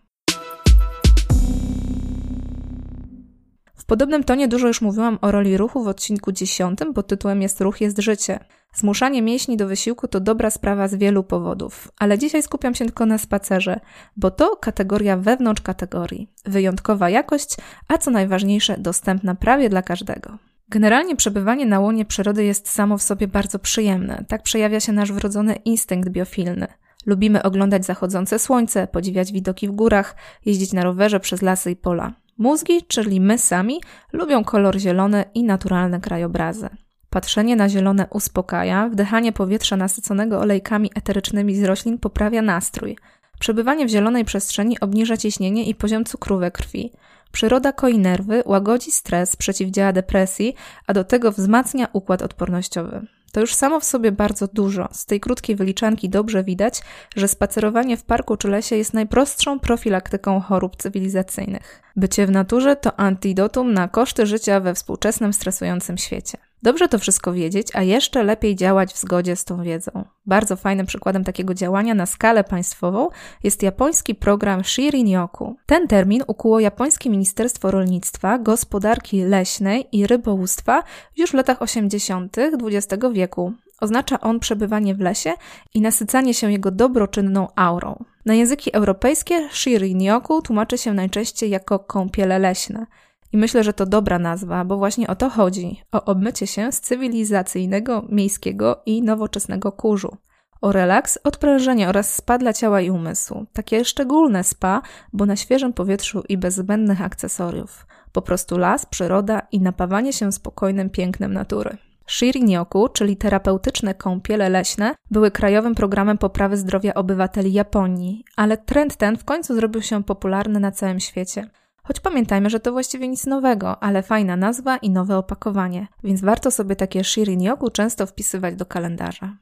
W 3.85 3.87
podobnym 3.87 4.23
tonie 4.23 4.47
dużo 4.47 4.67
już 4.67 4.81
mówiłam 4.81 5.19
o 5.21 5.31
roli 5.31 5.57
ruchu 5.57 5.83
w 5.83 5.87
odcinku 5.87 6.31
10 6.31 6.79
pod 6.95 7.07
tytułem 7.07 7.41
Jest 7.41 7.61
ruch, 7.61 7.81
jest 7.81 7.99
życie. 7.99 8.39
Zmuszanie 8.73 9.21
mięśni 9.21 9.57
do 9.57 9.67
wysiłku 9.67 10.07
to 10.07 10.19
dobra 10.19 10.49
sprawa 10.49 10.87
z 10.87 10.95
wielu 10.95 11.23
powodów, 11.23 11.91
ale 11.99 12.17
dzisiaj 12.17 12.43
skupiam 12.43 12.75
się 12.75 12.85
tylko 12.85 13.05
na 13.05 13.17
spacerze, 13.17 13.79
bo 14.17 14.31
to 14.31 14.55
kategoria 14.55 15.17
wewnątrz 15.17 15.61
kategorii, 15.61 16.29
wyjątkowa 16.45 17.09
jakość, 17.09 17.55
a 17.87 17.97
co 17.97 18.11
najważniejsze, 18.11 18.77
dostępna 18.77 19.35
prawie 19.35 19.69
dla 19.69 19.81
każdego. 19.81 20.38
Generalnie 20.69 21.15
przebywanie 21.15 21.65
na 21.65 21.79
łonie 21.79 22.05
przyrody 22.05 22.43
jest 22.43 22.69
samo 22.69 22.97
w 22.97 23.03
sobie 23.03 23.27
bardzo 23.27 23.59
przyjemne. 23.59 24.25
Tak 24.27 24.43
przejawia 24.43 24.79
się 24.79 24.91
nasz 24.91 25.11
wrodzony 25.11 25.55
instynkt 25.55 26.09
biofilny. 26.09 26.67
Lubimy 27.05 27.43
oglądać 27.43 27.85
zachodzące 27.85 28.39
słońce, 28.39 28.88
podziwiać 28.88 29.31
widoki 29.31 29.67
w 29.67 29.71
górach, 29.71 30.15
jeździć 30.45 30.73
na 30.73 30.83
rowerze 30.83 31.19
przez 31.19 31.41
lasy 31.41 31.71
i 31.71 31.75
pola. 31.75 32.25
Mózgi, 32.37 32.81
czyli 32.87 33.21
my 33.21 33.37
sami, 33.37 33.81
lubią 34.13 34.43
kolor 34.43 34.79
zielony 34.79 35.25
i 35.33 35.43
naturalne 35.43 35.99
krajobrazy. 35.99 36.69
Patrzenie 37.09 37.55
na 37.55 37.69
zielone 37.69 38.07
uspokaja, 38.09 38.89
wdychanie 38.89 39.33
powietrza 39.33 39.75
nasyconego 39.77 40.39
olejkami 40.39 40.91
eterycznymi 40.95 41.55
z 41.55 41.63
roślin 41.63 41.97
poprawia 41.97 42.41
nastrój. 42.41 42.98
Przebywanie 43.39 43.86
w 43.86 43.89
zielonej 43.89 44.25
przestrzeni 44.25 44.79
obniża 44.79 45.17
ciśnienie 45.17 45.63
i 45.63 45.75
poziom 45.75 46.05
cukru 46.05 46.38
we 46.38 46.51
krwi. 46.51 46.91
Przyroda 47.31 47.71
koi 47.71 48.00
nerwy, 48.00 48.43
łagodzi 48.45 48.91
stres, 48.91 49.36
przeciwdziała 49.36 49.93
depresji, 49.93 50.55
a 50.88 50.93
do 50.93 51.03
tego 51.03 51.31
wzmacnia 51.31 51.88
układ 51.93 52.21
odpornościowy. 52.21 53.07
To 53.36 53.42
już 53.42 53.54
samo 53.54 53.80
w 53.80 53.84
sobie 53.84 54.12
bardzo 54.12 54.48
dużo. 54.48 54.89
Z 54.92 55.06
tej 55.06 55.20
krótkiej 55.20 55.56
wyliczanki 55.56 56.10
dobrze 56.10 56.44
widać, 56.44 56.82
że 57.15 57.27
spacerowanie 57.27 57.98
w 57.98 58.04
parku 58.04 58.38
czy 58.38 58.48
lesie 58.48 58.75
jest 58.75 58.94
najprostszą 58.94 59.60
profilaktyką 59.60 60.42
chorób 60.42 60.75
cywilizacyjnych. 60.75 61.82
Bycie 61.96 62.27
w 62.27 62.32
naturze 62.32 62.75
to 62.75 63.00
antidotum 63.00 63.74
na 63.74 63.88
koszty 63.88 64.25
życia 64.25 64.60
we 64.60 64.74
współczesnym 64.74 65.34
stresującym 65.34 65.98
świecie. 65.98 66.38
Dobrze 66.65 66.88
to 66.88 67.00
wszystko 67.00 67.34
wiedzieć, 67.34 67.67
a 67.74 67.81
jeszcze 67.81 68.24
lepiej 68.24 68.55
działać 68.55 68.93
w 68.93 68.98
zgodzie 68.98 69.36
z 69.36 69.45
tą 69.45 69.63
wiedzą. 69.63 70.05
Bardzo 70.25 70.55
fajnym 70.55 70.86
przykładem 70.86 71.24
takiego 71.24 71.53
działania 71.53 71.95
na 71.95 72.05
skalę 72.05 72.43
państwową 72.43 73.10
jest 73.43 73.63
japoński 73.63 74.15
program 74.15 74.62
Shirin-yoku. 74.62 75.53
Ten 75.65 75.88
termin 75.88 76.24
ukuło 76.27 76.60
japońskie 76.60 77.10
Ministerstwo 77.10 77.72
Rolnictwa, 77.72 78.39
Gospodarki 78.39 79.24
Leśnej 79.24 79.88
i 79.91 80.07
Rybołówstwa 80.07 80.84
już 81.17 81.31
w 81.31 81.34
latach 81.34 81.62
80. 81.62 82.38
XX 82.38 83.03
wieku. 83.13 83.53
Oznacza 83.81 84.19
on 84.19 84.39
przebywanie 84.39 84.95
w 84.95 85.00
lesie 85.00 85.34
i 85.74 85.81
nasycanie 85.81 86.34
się 86.34 86.51
jego 86.51 86.72
dobroczynną 86.72 87.48
aurą. 87.55 88.03
Na 88.25 88.34
języki 88.34 88.75
europejskie 88.75 89.50
Shirin-yoku 89.51 90.41
tłumaczy 90.41 90.77
się 90.77 90.93
najczęściej 90.93 91.50
jako 91.50 91.79
kąpiele 91.79 92.39
leśne– 92.39 92.86
i 93.36 93.38
myślę, 93.38 93.63
że 93.63 93.74
to 93.74 93.86
dobra 93.86 94.20
nazwa, 94.20 94.65
bo 94.65 94.77
właśnie 94.77 95.08
o 95.08 95.15
to 95.15 95.30
chodzi 95.30 95.82
o 95.92 96.06
obmycie 96.06 96.48
się 96.48 96.72
z 96.72 96.82
cywilizacyjnego, 96.82 98.06
miejskiego 98.10 98.82
i 98.86 99.01
nowoczesnego 99.01 99.72
kurzu. 99.72 100.18
O 100.62 100.72
relaks, 100.72 101.20
odprężenie 101.24 101.89
oraz 101.89 102.15
spa 102.15 102.38
dla 102.38 102.54
ciała 102.54 102.82
i 102.82 102.89
umysłu. 102.89 103.46
Takie 103.54 103.86
szczególne 103.86 104.44
spa, 104.44 104.82
bo 105.13 105.25
na 105.25 105.36
świeżym 105.36 105.74
powietrzu 105.74 106.24
i 106.30 106.38
bez 106.38 106.56
zbędnych 106.56 107.01
akcesoriów. 107.01 107.88
Po 108.12 108.22
prostu 108.22 108.58
las, 108.58 108.86
przyroda 108.86 109.42
i 109.51 109.60
napawanie 109.60 110.13
się 110.13 110.32
spokojnym 110.32 110.89
pięknem 110.89 111.34
natury. 111.34 111.77
Shirin-yoku, 112.08 112.92
czyli 112.94 113.18
terapeutyczne 113.18 113.94
kąpiele 113.94 114.50
leśne, 114.50 114.96
były 115.12 115.32
krajowym 115.32 115.75
programem 115.75 116.18
poprawy 116.18 116.58
zdrowia 116.58 116.94
obywateli 116.94 117.54
Japonii, 117.54 118.24
ale 118.36 118.58
trend 118.58 118.96
ten 118.96 119.18
w 119.18 119.25
końcu 119.25 119.56
zrobił 119.56 119.82
się 119.82 120.04
popularny 120.04 120.60
na 120.60 120.72
całym 120.72 121.00
świecie. 121.00 121.50
Choć 121.88 122.00
pamiętajmy, 122.00 122.50
że 122.50 122.60
to 122.60 122.72
właściwie 122.72 123.08
nic 123.08 123.25
nowego, 123.25 123.84
ale 123.84 124.04
fajna 124.04 124.36
nazwa 124.36 124.77
i 124.77 124.89
nowe 124.89 125.18
opakowanie, 125.18 125.88
więc 126.04 126.22
warto 126.22 126.51
sobie 126.51 126.75
takie 126.75 127.04
Shirin 127.04 127.42
Yogu 127.42 127.70
często 127.70 128.06
wpisywać 128.06 128.56
do 128.56 128.65
kalendarza. 128.65 129.38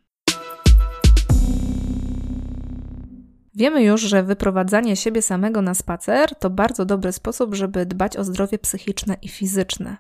Wiemy 3.56 3.84
już, 3.84 4.02
że 4.02 4.24
wyprowadzanie 4.24 4.96
siebie 4.96 5.22
samego 5.22 5.62
na 5.62 5.74
spacer 5.74 6.36
to 6.36 6.50
bardzo 6.50 6.86
dobry 6.86 7.12
sposób, 7.12 7.56
żeby 7.56 7.86
dbać 7.86 8.18
o 8.18 8.24
zdrowie 8.24 8.60
psychiczne 8.60 9.18
i 9.22 9.30
fizyczne. 9.30 9.98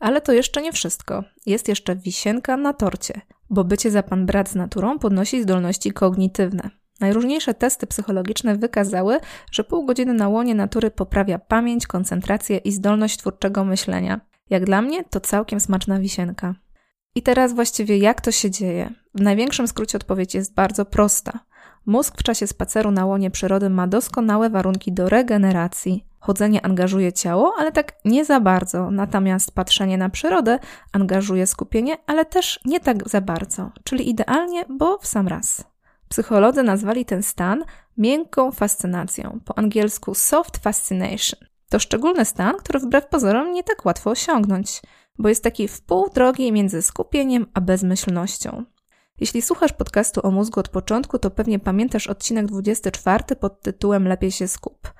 Ale 0.00 0.20
to 0.20 0.32
jeszcze 0.32 0.62
nie 0.62 0.72
wszystko. 0.72 1.24
Jest 1.46 1.68
jeszcze 1.68 1.96
wisienka 1.96 2.56
na 2.56 2.72
torcie, 2.72 3.20
bo 3.50 3.64
bycie 3.64 3.90
za 3.90 4.02
pan 4.02 4.26
brat 4.26 4.48
z 4.48 4.54
naturą 4.54 4.98
podnosi 4.98 5.42
zdolności 5.42 5.92
kognitywne. 5.92 6.79
Najróżniejsze 7.00 7.54
testy 7.54 7.86
psychologiczne 7.86 8.56
wykazały, 8.56 9.18
że 9.52 9.64
pół 9.64 9.84
godziny 9.84 10.14
na 10.14 10.28
łonie 10.28 10.54
natury 10.54 10.90
poprawia 10.90 11.38
pamięć, 11.38 11.86
koncentrację 11.86 12.56
i 12.56 12.72
zdolność 12.72 13.16
twórczego 13.16 13.64
myślenia. 13.64 14.20
Jak 14.50 14.64
dla 14.64 14.82
mnie 14.82 15.04
to 15.04 15.20
całkiem 15.20 15.60
smaczna 15.60 16.00
wisienka. 16.00 16.54
I 17.14 17.22
teraz 17.22 17.54
właściwie 17.54 17.98
jak 17.98 18.20
to 18.20 18.32
się 18.32 18.50
dzieje? 18.50 18.90
W 19.14 19.20
największym 19.20 19.68
skrócie 19.68 19.98
odpowiedź 19.98 20.34
jest 20.34 20.54
bardzo 20.54 20.84
prosta. 20.84 21.40
Mózg 21.86 22.18
w 22.18 22.22
czasie 22.22 22.46
spaceru 22.46 22.90
na 22.90 23.06
łonie 23.06 23.30
przyrody 23.30 23.70
ma 23.70 23.86
doskonałe 23.86 24.50
warunki 24.50 24.92
do 24.92 25.08
regeneracji. 25.08 26.06
Chodzenie 26.18 26.64
angażuje 26.66 27.12
ciało, 27.12 27.54
ale 27.58 27.72
tak 27.72 27.92
nie 28.04 28.24
za 28.24 28.40
bardzo, 28.40 28.90
natomiast 28.90 29.54
patrzenie 29.54 29.98
na 29.98 30.08
przyrodę 30.08 30.58
angażuje 30.92 31.46
skupienie, 31.46 31.96
ale 32.06 32.24
też 32.24 32.60
nie 32.64 32.80
tak 32.80 33.08
za 33.08 33.20
bardzo, 33.20 33.70
czyli 33.84 34.10
idealnie, 34.10 34.64
bo 34.68 34.98
w 34.98 35.06
sam 35.06 35.28
raz. 35.28 35.69
Psycholodzy 36.10 36.62
nazwali 36.62 37.04
ten 37.04 37.22
stan 37.22 37.64
miękką 37.96 38.52
fascynacją, 38.52 39.40
po 39.44 39.58
angielsku 39.58 40.14
soft 40.14 40.58
fascination. 40.58 41.40
To 41.68 41.78
szczególny 41.78 42.24
stan, 42.24 42.56
który 42.56 42.78
wbrew 42.78 43.06
pozorom 43.08 43.52
nie 43.52 43.64
tak 43.64 43.86
łatwo 43.86 44.10
osiągnąć, 44.10 44.82
bo 45.18 45.28
jest 45.28 45.44
taki 45.44 45.68
w 45.68 45.82
pół 45.82 46.10
drogi 46.14 46.52
między 46.52 46.82
skupieniem 46.82 47.46
a 47.54 47.60
bezmyślnością. 47.60 48.64
Jeśli 49.20 49.42
słuchasz 49.42 49.72
podcastu 49.72 50.20
o 50.26 50.30
mózgu 50.30 50.60
od 50.60 50.68
początku, 50.68 51.18
to 51.18 51.30
pewnie 51.30 51.58
pamiętasz 51.58 52.06
odcinek 52.06 52.46
24 52.46 53.36
pod 53.40 53.60
tytułem 53.60 54.08
Lepiej 54.08 54.30
się 54.30 54.48
skup. 54.48 54.92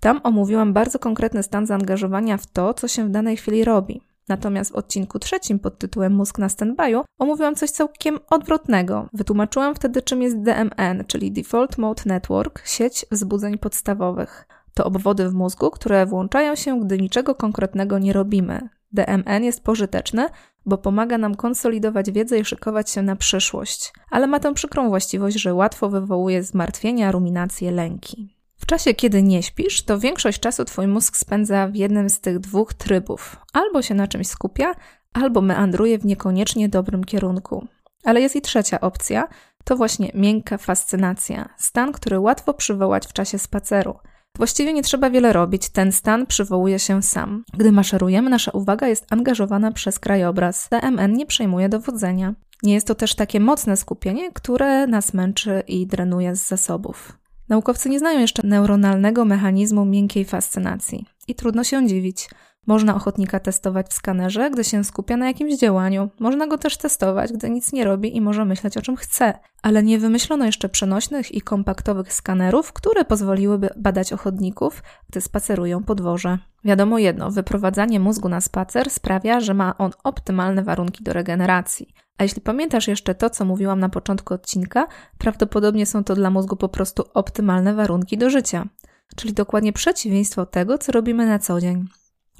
Tam 0.00 0.20
omówiłam 0.22 0.72
bardzo 0.72 0.98
konkretny 0.98 1.42
stan 1.42 1.66
zaangażowania 1.66 2.36
w 2.36 2.46
to, 2.46 2.74
co 2.74 2.88
się 2.88 3.04
w 3.04 3.10
danej 3.10 3.36
chwili 3.36 3.64
robi. 3.64 4.13
Natomiast 4.28 4.72
w 4.72 4.74
odcinku 4.74 5.18
trzecim 5.18 5.58
pod 5.58 5.78
tytułem 5.78 6.14
Mózg 6.14 6.38
na 6.38 6.48
standby'u 6.48 7.04
omówiłam 7.18 7.54
coś 7.54 7.70
całkiem 7.70 8.18
odwrotnego. 8.30 9.08
Wytłumaczyłam 9.12 9.74
wtedy, 9.74 10.02
czym 10.02 10.22
jest 10.22 10.42
DMN, 10.42 11.04
czyli 11.06 11.32
Default 11.32 11.78
Mode 11.78 12.02
Network, 12.06 12.66
sieć 12.66 13.06
wzbudzeń 13.10 13.58
podstawowych. 13.58 14.46
To 14.74 14.84
obwody 14.84 15.28
w 15.28 15.34
mózgu, 15.34 15.70
które 15.70 16.06
włączają 16.06 16.54
się, 16.54 16.80
gdy 16.80 16.98
niczego 16.98 17.34
konkretnego 17.34 17.98
nie 17.98 18.12
robimy. 18.12 18.68
DMN 18.92 19.44
jest 19.44 19.64
pożyteczny, 19.64 20.28
bo 20.66 20.78
pomaga 20.78 21.18
nam 21.18 21.34
konsolidować 21.34 22.10
wiedzę 22.10 22.38
i 22.38 22.44
szykować 22.44 22.90
się 22.90 23.02
na 23.02 23.16
przyszłość, 23.16 23.92
ale 24.10 24.26
ma 24.26 24.40
tę 24.40 24.54
przykrą 24.54 24.88
właściwość, 24.88 25.40
że 25.40 25.54
łatwo 25.54 25.88
wywołuje 25.88 26.42
zmartwienia, 26.42 27.12
ruminacje, 27.12 27.70
lęki. 27.70 28.33
W 28.64 28.66
czasie, 28.66 28.94
kiedy 28.94 29.22
nie 29.22 29.42
śpisz, 29.42 29.82
to 29.82 29.98
większość 29.98 30.40
czasu 30.40 30.64
Twój 30.64 30.86
mózg 30.86 31.16
spędza 31.16 31.68
w 31.68 31.74
jednym 31.74 32.10
z 32.10 32.20
tych 32.20 32.38
dwóch 32.38 32.74
trybów. 32.74 33.36
Albo 33.52 33.82
się 33.82 33.94
na 33.94 34.08
czymś 34.08 34.26
skupia, 34.26 34.74
albo 35.12 35.40
meandruje 35.40 35.98
w 35.98 36.04
niekoniecznie 36.04 36.68
dobrym 36.68 37.04
kierunku. 37.04 37.66
Ale 38.04 38.20
jest 38.20 38.36
i 38.36 38.42
trzecia 38.42 38.80
opcja, 38.80 39.28
to 39.64 39.76
właśnie 39.76 40.10
miękka 40.14 40.58
fascynacja, 40.58 41.48
stan, 41.58 41.92
który 41.92 42.20
łatwo 42.20 42.54
przywołać 42.54 43.06
w 43.06 43.12
czasie 43.12 43.38
spaceru– 43.38 43.94
Właściwie 44.38 44.72
nie 44.72 44.82
trzeba 44.82 45.10
wiele 45.10 45.32
robić, 45.32 45.68
ten 45.68 45.92
stan 45.92 46.26
przywołuje 46.26 46.78
się 46.78 47.02
sam. 47.02 47.44
Gdy 47.52 47.72
maszerujemy, 47.72 48.30
nasza 48.30 48.50
uwaga 48.50 48.88
jest 48.88 49.06
angażowana 49.10 49.72
przez 49.72 49.98
krajobraz. 49.98 50.68
TMN 50.68 51.12
nie 51.12 51.26
przejmuje 51.26 51.68
dowodzenia. 51.68 52.34
Nie 52.62 52.74
jest 52.74 52.86
to 52.86 52.94
też 52.94 53.14
takie 53.14 53.40
mocne 53.40 53.76
skupienie, 53.76 54.32
które 54.32 54.86
nas 54.86 55.14
męczy 55.14 55.62
i 55.68 55.86
drenuje 55.86 56.36
z 56.36 56.48
zasobów. 56.48 57.23
Naukowcy 57.48 57.88
nie 57.88 57.98
znają 57.98 58.20
jeszcze 58.20 58.46
neuronalnego 58.46 59.24
mechanizmu 59.24 59.84
miękkiej 59.84 60.24
fascynacji 60.24 61.06
i 61.28 61.34
trudno 61.34 61.64
się 61.64 61.86
dziwić. 61.86 62.28
Można 62.66 62.94
ochotnika 62.94 63.40
testować 63.40 63.86
w 63.86 63.92
skanerze, 63.92 64.50
gdy 64.50 64.64
się 64.64 64.84
skupia 64.84 65.16
na 65.16 65.26
jakimś 65.26 65.58
działaniu. 65.58 66.10
Można 66.20 66.46
go 66.46 66.58
też 66.58 66.76
testować, 66.76 67.32
gdy 67.32 67.50
nic 67.50 67.72
nie 67.72 67.84
robi 67.84 68.16
i 68.16 68.20
może 68.20 68.44
myśleć 68.44 68.76
o 68.76 68.82
czym 68.82 68.96
chce. 68.96 69.38
Ale 69.62 69.82
nie 69.82 69.98
wymyślono 69.98 70.46
jeszcze 70.46 70.68
przenośnych 70.68 71.34
i 71.34 71.40
kompaktowych 71.40 72.12
skanerów, 72.12 72.72
które 72.72 73.04
pozwoliłyby 73.04 73.68
badać 73.76 74.12
ochotników, 74.12 74.82
gdy 75.10 75.20
spacerują 75.20 75.82
po 75.82 75.94
dworze. 75.94 76.38
Wiadomo 76.64 76.98
jedno, 76.98 77.30
wyprowadzanie 77.30 78.00
mózgu 78.00 78.28
na 78.28 78.40
spacer 78.40 78.90
sprawia, 78.90 79.40
że 79.40 79.54
ma 79.54 79.78
on 79.78 79.90
optymalne 80.04 80.62
warunki 80.62 81.04
do 81.04 81.12
regeneracji. 81.12 81.94
A 82.18 82.22
jeśli 82.22 82.40
pamiętasz 82.40 82.88
jeszcze 82.88 83.14
to, 83.14 83.30
co 83.30 83.44
mówiłam 83.44 83.80
na 83.80 83.88
początku 83.88 84.34
odcinka, 84.34 84.86
prawdopodobnie 85.18 85.86
są 85.86 86.04
to 86.04 86.14
dla 86.14 86.30
mózgu 86.30 86.56
po 86.56 86.68
prostu 86.68 87.04
optymalne 87.14 87.74
warunki 87.74 88.18
do 88.18 88.30
życia. 88.30 88.68
Czyli 89.16 89.32
dokładnie 89.32 89.72
przeciwieństwo 89.72 90.46
tego, 90.46 90.78
co 90.78 90.92
robimy 90.92 91.26
na 91.26 91.38
co 91.38 91.60
dzień. 91.60 91.84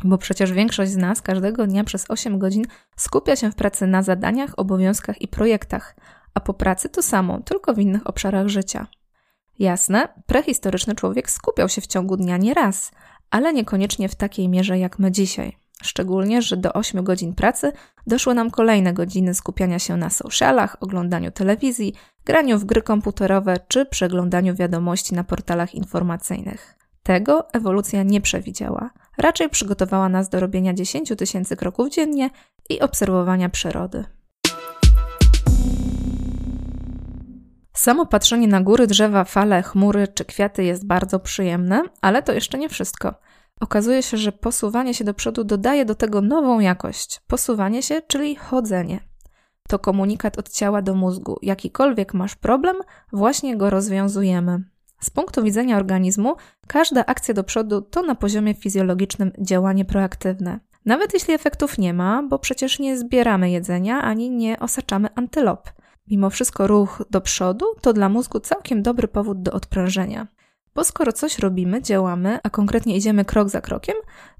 Bo 0.05 0.19
przecież 0.19 0.53
większość 0.53 0.91
z 0.93 0.97
nas 0.97 1.23
każdego 1.23 1.67
dnia 1.67 1.85
przez 1.85 2.11
8 2.11 2.39
godzin 2.39 2.65
skupia 2.97 3.37
się 3.37 3.51
w 3.51 3.55
pracy 3.55 3.87
na 3.87 4.03
zadaniach, 4.03 4.51
obowiązkach 4.57 5.23
i 5.23 5.29
projektach, 5.29 5.97
a 6.35 6.41
po 6.41 6.55
pracy 6.55 6.89
to 6.89 7.03
samo, 7.03 7.41
tylko 7.41 7.75
w 7.75 7.79
innych 7.79 8.07
obszarach 8.07 8.49
życia. 8.49 8.87
Jasne, 9.59 10.09
prehistoryczny 10.27 10.95
człowiek 10.95 11.31
skupiał 11.31 11.69
się 11.69 11.81
w 11.81 11.87
ciągu 11.87 12.17
dnia 12.17 12.37
nie 12.37 12.55
raz, 12.55 12.93
ale 13.31 13.53
niekoniecznie 13.53 14.09
w 14.09 14.15
takiej 14.15 14.49
mierze 14.49 14.79
jak 14.79 14.99
my 14.99 15.13
dzisiaj. 15.13 15.64
Szczególnie, 15.83 16.43
że 16.43 16.57
do 16.57 16.73
8 16.73 17.05
godzin 17.05 17.35
pracy 17.35 17.73
doszły 18.07 18.35
nam 18.35 18.51
kolejne 18.51 18.93
godziny 18.93 19.35
skupiania 19.35 19.79
się 19.79 19.97
na 19.97 20.11
socialach, 20.11 20.77
oglądaniu 20.81 21.31
telewizji, 21.31 21.95
graniu 22.25 22.59
w 22.59 22.65
gry 22.65 22.83
komputerowe 22.83 23.57
czy 23.69 23.87
przeglądaniu 23.87 24.55
wiadomości 24.55 25.15
na 25.15 25.25
portalach 25.25 25.75
informacyjnych. 25.75 26.79
Tego 27.03 27.53
ewolucja 27.53 28.03
nie 28.03 28.21
przewidziała. 28.21 28.91
Raczej 29.19 29.49
przygotowała 29.49 30.09
nas 30.09 30.29
do 30.29 30.41
robienia 30.41 30.75
10 30.75 31.13
tysięcy 31.19 31.57
kroków 31.57 31.91
dziennie 31.91 32.31
i 32.69 32.81
obserwowania 32.81 33.49
przyrody. 33.49 34.05
Samo 37.77 38.07
patrzenie 38.07 38.49
na 38.49 38.61
góry, 38.61 38.87
drzewa, 38.87 39.25
fale, 39.25 39.63
chmury 39.63 40.09
czy 40.09 40.25
kwiaty 40.25 40.65
jest 40.65 40.87
bardzo 40.87 41.21
przyjemne, 41.21 41.83
ale 42.01 42.23
to 42.23 42.33
jeszcze 42.33 42.59
nie 42.59 42.69
wszystko. 42.69 43.15
Okazuje 43.61 44.03
się, 44.03 44.17
że 44.17 44.33
posuwanie 44.33 44.95
się 44.95 45.05
do 45.05 45.15
przodu 45.15 45.45
dodaje 45.45 45.85
do 45.85 45.95
tego 45.95 46.21
nową 46.21 46.61
jakość. 46.61 47.21
Posuwanie 47.27 47.83
się, 47.83 48.03
czyli 48.03 48.37
chodzenie. 48.37 49.01
To 49.69 49.79
komunikat 49.79 50.39
od 50.39 50.49
ciała 50.49 50.83
do 50.83 50.95
mózgu. 50.95 51.39
Jakikolwiek 51.43 52.15
masz 52.15 52.37
problem, 52.37 52.77
właśnie 53.13 53.57
go 53.57 53.71
rozwiązujemy. 53.71 54.65
Z 55.01 55.11
punktu 55.11 55.43
widzenia 55.43 55.77
organizmu, 55.77 56.37
każda 56.67 57.07
akcja 57.07 57.35
do 57.35 57.45
przodu 57.45 57.83
to 57.83 58.03
na 58.03 58.15
poziomie 58.15 58.55
fizjologicznym 58.55 59.33
działanie 59.39 59.85
proaktywne. 59.85 60.61
Nawet 60.85 61.15
jeśli 61.15 61.35
efektów 61.35 61.79
nie 61.79 61.95
ma, 61.95 62.23
bo 62.23 62.39
przecież 62.39 62.79
nie 62.79 62.99
zbieramy 62.99 63.51
jedzenia 63.51 64.03
ani 64.03 64.31
nie 64.31 64.61
osaczamy 64.61 65.09
antylop. 65.15 65.71
Mimo 66.11 66.31
wszystko 66.31 66.67
ruch 66.67 67.03
do 67.11 67.21
przodu 67.21 67.67
to 67.81 67.93
dla 67.93 68.09
mózgu 68.09 68.41
całkiem 68.41 68.83
dobry 68.83 69.09
powód 69.09 69.43
do 69.43 69.53
odprężenia. 69.53 70.27
Bo 70.75 70.85
skoro 70.85 71.13
coś 71.13 71.39
robimy, 71.39 71.83
działamy, 71.83 72.39
a 72.43 72.51
konkretnie 72.51 72.97
idziemy 72.97 73.25
krok 73.25 73.49
za 73.49 73.61
krokiem, 73.61 73.95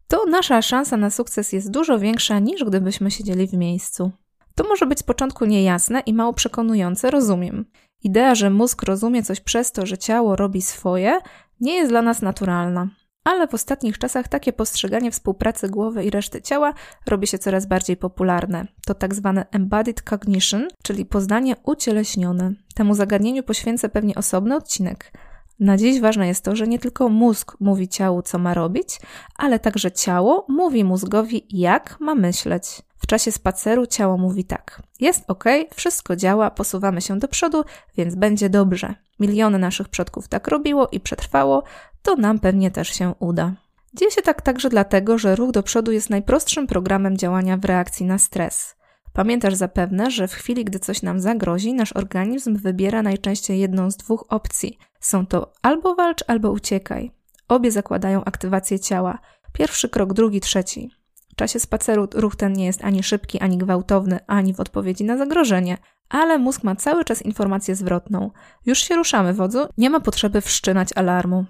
to 0.09 0.27
nasza 0.27 0.63
szansa 0.63 0.97
na 0.97 1.11
sukces 1.11 1.53
jest 1.53 1.71
dużo 1.71 1.99
większa 1.99 2.39
niż 2.39 2.65
gdybyśmy 2.65 3.11
siedzieli 3.11 3.47
w 3.47 3.53
miejscu. 3.53 4.11
To 4.55 4.65
może 4.69 4.87
być 4.87 4.99
z 4.99 5.03
początku 5.03 5.45
niejasne 5.45 6.01
i 6.01 6.15
mało 6.15 6.33
przekonujące, 6.33 7.11
rozumiem. 7.11 7.65
Idea, 8.03 8.35
że 8.35 8.51
mózg 8.51 8.83
rozumie 8.83 9.23
coś 9.23 9.41
przez 9.41 9.73
to, 9.73 9.87
że 9.87 9.99
ciało 9.99 10.37
robi 10.37 10.63
swoje, 10.63 11.19
nie 11.61 11.75
jest 11.75 11.91
dla 11.91 12.03
nas 12.03 12.23
naturalna. 12.23 12.89
Ale 13.25 13.49
w 13.49 13.55
ostatnich 13.55 13.99
czasach 13.99 14.29
takie 14.29 14.53
postrzeganie 14.53 15.11
współpracy 15.11 15.69
głowy 15.69 16.05
i 16.05 16.11
reszty 16.11 16.43
ciała 16.43 16.75
robi 17.07 17.27
się 17.27 17.39
coraz 17.39 17.67
bardziej 17.67 17.97
popularne. 17.97 18.67
To 18.87 18.95
tak 18.95 19.15
zwane 19.15 19.47
embodied 19.53 20.03
cognition, 20.03 20.69
czyli 20.83 21.07
poznanie 21.07 21.57
ucieleśnione. 21.63 22.53
Temu 22.75 22.95
zagadnieniu 22.95 23.43
poświęcę 23.43 23.89
pewnie 23.89 24.15
osobny 24.15 24.57
odcinek. 24.57 25.13
Na 25.61 25.77
dziś 25.77 26.01
ważne 26.01 26.27
jest 26.27 26.45
to, 26.45 26.57
że 26.57 26.67
nie 26.67 26.79
tylko 26.79 27.09
mózg 27.09 27.57
mówi 27.61 27.89
ciału, 27.89 28.23
co 28.23 28.39
ma 28.39 28.55
robić, 28.55 29.01
ale 29.37 29.59
także 29.59 29.93
ciało 29.93 30.47
mówi 30.49 30.85
mózgowi, 30.85 31.47
jak 31.51 32.01
ma 32.01 32.15
myśleć. 32.15 32.83
W 32.97 33.07
czasie 33.07 33.33
spaceru 33.33 33.87
ciało 33.87 34.19
mówi 34.19 34.45
tak: 34.45 34.83
Jest 35.01 35.25
ok, 35.29 35.45
wszystko 35.75 36.17
działa, 36.17 36.51
posuwamy 36.51 37.01
się 37.01 37.19
do 37.19 37.29
przodu, 37.29 37.65
więc 37.97 38.15
będzie 38.15 38.51
dobrze. 38.51 38.95
Miliony 39.21 39.59
naszych 39.59 39.89
przodków 39.89 40.29
tak 40.29 40.49
robiło 40.49 40.89
i 40.93 41.01
przetrwało, 41.01 41.63
to 42.03 42.17
nam 42.17 42.39
pewnie 42.39 42.71
też 42.71 42.89
się 42.89 43.15
uda. 43.19 43.53
Dzieje 43.95 44.11
się 44.11 44.23
tak 44.23 44.43
także 44.43 44.69
dlatego, 44.69 45.19
że 45.19 45.37
ruch 45.37 45.51
do 45.51 45.63
przodu 45.63 45.93
jest 45.93 46.11
najprostszym 46.11 46.67
programem 46.67 47.17
działania 47.17 47.57
w 47.57 47.65
reakcji 47.65 48.07
na 48.07 48.19
stres. 48.19 48.77
Pamiętasz 49.13 49.55
zapewne, 49.55 50.11
że 50.11 50.29
w 50.29 50.35
chwili, 50.35 50.65
gdy 50.65 50.79
coś 50.79 51.03
nam 51.03 51.21
zagrozi, 51.21 51.75
nasz 51.75 51.93
organizm 51.93 52.57
wybiera 52.57 53.03
najczęściej 53.03 53.61
jedną 53.61 53.91
z 53.91 53.97
dwóch 53.97 54.25
opcji. 54.29 54.79
Są 55.05 55.27
to 55.27 55.53
albo 55.63 55.95
walcz, 55.95 56.25
albo 56.27 56.51
uciekaj. 56.51 57.11
Obie 57.49 57.71
zakładają 57.71 58.25
aktywację 58.25 58.81
ciała. 58.81 59.19
Pierwszy 59.53 59.89
krok, 59.89 60.13
drugi, 60.13 60.41
trzeci. 60.41 60.91
W 61.33 61.35
czasie 61.35 61.61
spaceru 61.61 62.09
ruch 62.15 62.37
ten 62.37 62.53
nie 62.53 62.67
jest 62.67 62.85
ani 62.85 63.03
szybki, 63.03 63.41
ani 63.41 63.59
gwałtowny, 63.59 64.19
ani 64.27 64.55
w 64.55 64.61
odpowiedzi 64.61 65.05
na 65.05 65.17
zagrożenie, 65.17 65.79
ale 66.09 66.39
mózg 66.39 66.63
ma 66.63 66.77
cały 66.77 67.05
czas 67.05 67.23
informację 67.23 67.75
zwrotną. 67.75 68.31
Już 68.67 68.79
się 68.79 68.95
ruszamy, 68.95 69.35
wodzu, 69.35 69.59
nie 69.79 69.91
ma 69.91 70.01
potrzeby 70.01 70.41
wszczynać 70.41 70.89
alarmu. 70.95 71.45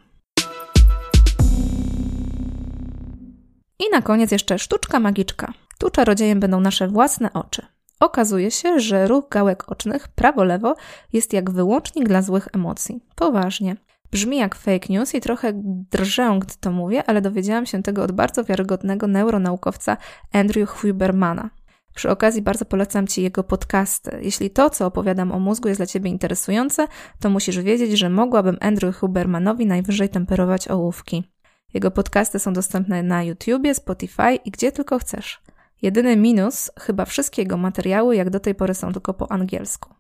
I 3.79 3.91
na 3.93 4.03
koniec 4.03 4.31
jeszcze 4.31 4.59
sztuczka 4.59 5.01
magiczka. 5.01 5.53
Tu 5.79 5.91
czarodziejem 5.91 6.41
będą 6.41 6.61
nasze 6.61 6.89
własne 6.89 7.33
oczy. 7.33 7.74
Okazuje 8.05 8.51
się, 8.51 8.81
że 8.81 9.09
ruch 9.09 9.29
gałek 9.31 9.73
ocznych 9.73 10.09
prawo-lewo 10.09 10.75
jest 11.13 11.33
jak 11.33 11.51
wyłącznik 11.51 12.09
dla 12.09 12.23
złych 12.23 12.49
emocji. 12.53 13.01
Poważnie. 13.15 13.77
Brzmi 14.13 14.39
jak 14.39 14.55
fake 14.55 14.87
news 14.91 15.15
i 15.15 15.21
trochę 15.21 15.53
drżę, 15.93 16.39
gdy 16.41 16.55
to 16.61 16.71
mówię, 16.71 17.05
ale 17.07 17.21
dowiedziałam 17.21 17.67
się 17.67 17.83
tego 17.83 18.03
od 18.03 18.13
bardzo 18.13 18.45
wiarygodnego 18.45 19.07
neuronaukowca 19.07 19.97
Andrew 20.33 20.71
Hubermana. 20.71 21.51
Przy 21.95 22.11
okazji 22.11 22.43
bardzo 22.43 22.65
polecam 22.65 23.07
Ci 23.07 23.23
jego 23.23 23.45
podcasty. 23.45 24.19
Jeśli 24.23 24.51
to, 24.51 24.71
co 24.71 24.87
opowiadam 24.87 25.33
o 25.33 25.39
mózgu 25.39 25.69
jest 25.69 25.79
dla 25.79 25.87
Ciebie 25.87 26.11
interesujące, 26.11 26.87
to 27.21 27.31
musisz 27.31 27.59
wiedzieć, 27.59 27.99
że 27.99 28.11
mogłabym 28.11 28.57
Andrew 28.61 28.97
Hubermanowi 28.97 29.67
najwyżej 29.67 30.09
temperować 30.09 30.69
ołówki. 30.69 31.25
Jego 31.75 31.91
podcasty 31.91 32.39
są 32.39 32.53
dostępne 32.53 33.03
na 33.03 33.23
YouTubie, 33.23 33.75
Spotify 33.75 34.35
i 34.45 34.51
gdzie 34.51 34.73
tylko 34.73 34.99
chcesz. 34.99 35.44
Jedyny 35.85 36.17
minus, 36.17 36.71
chyba 36.81 37.05
wszystkie 37.05 37.43
jego 37.43 37.57
materiały 37.57 38.17
jak 38.17 38.31
do 38.31 38.41
tej 38.41 38.55
pory 38.55 38.75
są 38.75 38.93
tylko 38.93 39.15
po 39.15 39.33
angielsku. 39.33 39.95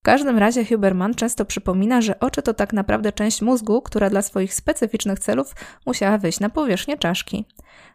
W 0.00 0.02
każdym 0.02 0.38
razie 0.38 0.64
Huberman 0.64 1.14
często 1.14 1.44
przypomina, 1.44 2.00
że 2.00 2.20
oczy 2.20 2.42
to 2.42 2.54
tak 2.54 2.72
naprawdę 2.72 3.12
część 3.12 3.42
mózgu, 3.42 3.82
która 3.82 4.10
dla 4.10 4.22
swoich 4.22 4.54
specyficznych 4.54 5.18
celów 5.18 5.54
musiała 5.86 6.18
wyjść 6.18 6.40
na 6.40 6.50
powierzchnię 6.50 6.98
czaszki. 6.98 7.44